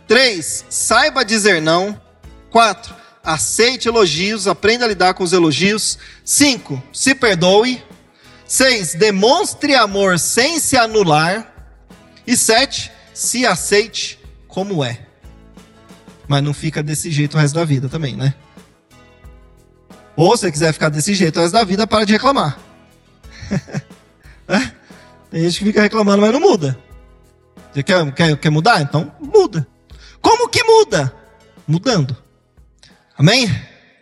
[0.07, 2.01] Três, saiba dizer não.
[2.49, 5.99] Quatro, aceite elogios, aprenda a lidar com os elogios.
[6.25, 7.83] Cinco, se perdoe.
[8.47, 11.53] Seis, demonstre amor sem se anular.
[12.25, 15.12] E sete, se aceite como é.
[16.27, 18.33] Mas não fica desse jeito o resto da vida também, né?
[20.15, 22.57] Ou se você quiser ficar desse jeito o resto da vida, para de reclamar.
[24.47, 24.71] é?
[25.31, 26.77] Tem gente que fica reclamando, mas não muda.
[27.71, 28.81] Você quer, quer, quer mudar?
[28.81, 29.67] Então muda.
[30.21, 31.13] Como que muda?
[31.67, 32.15] Mudando.
[33.17, 33.49] Amém?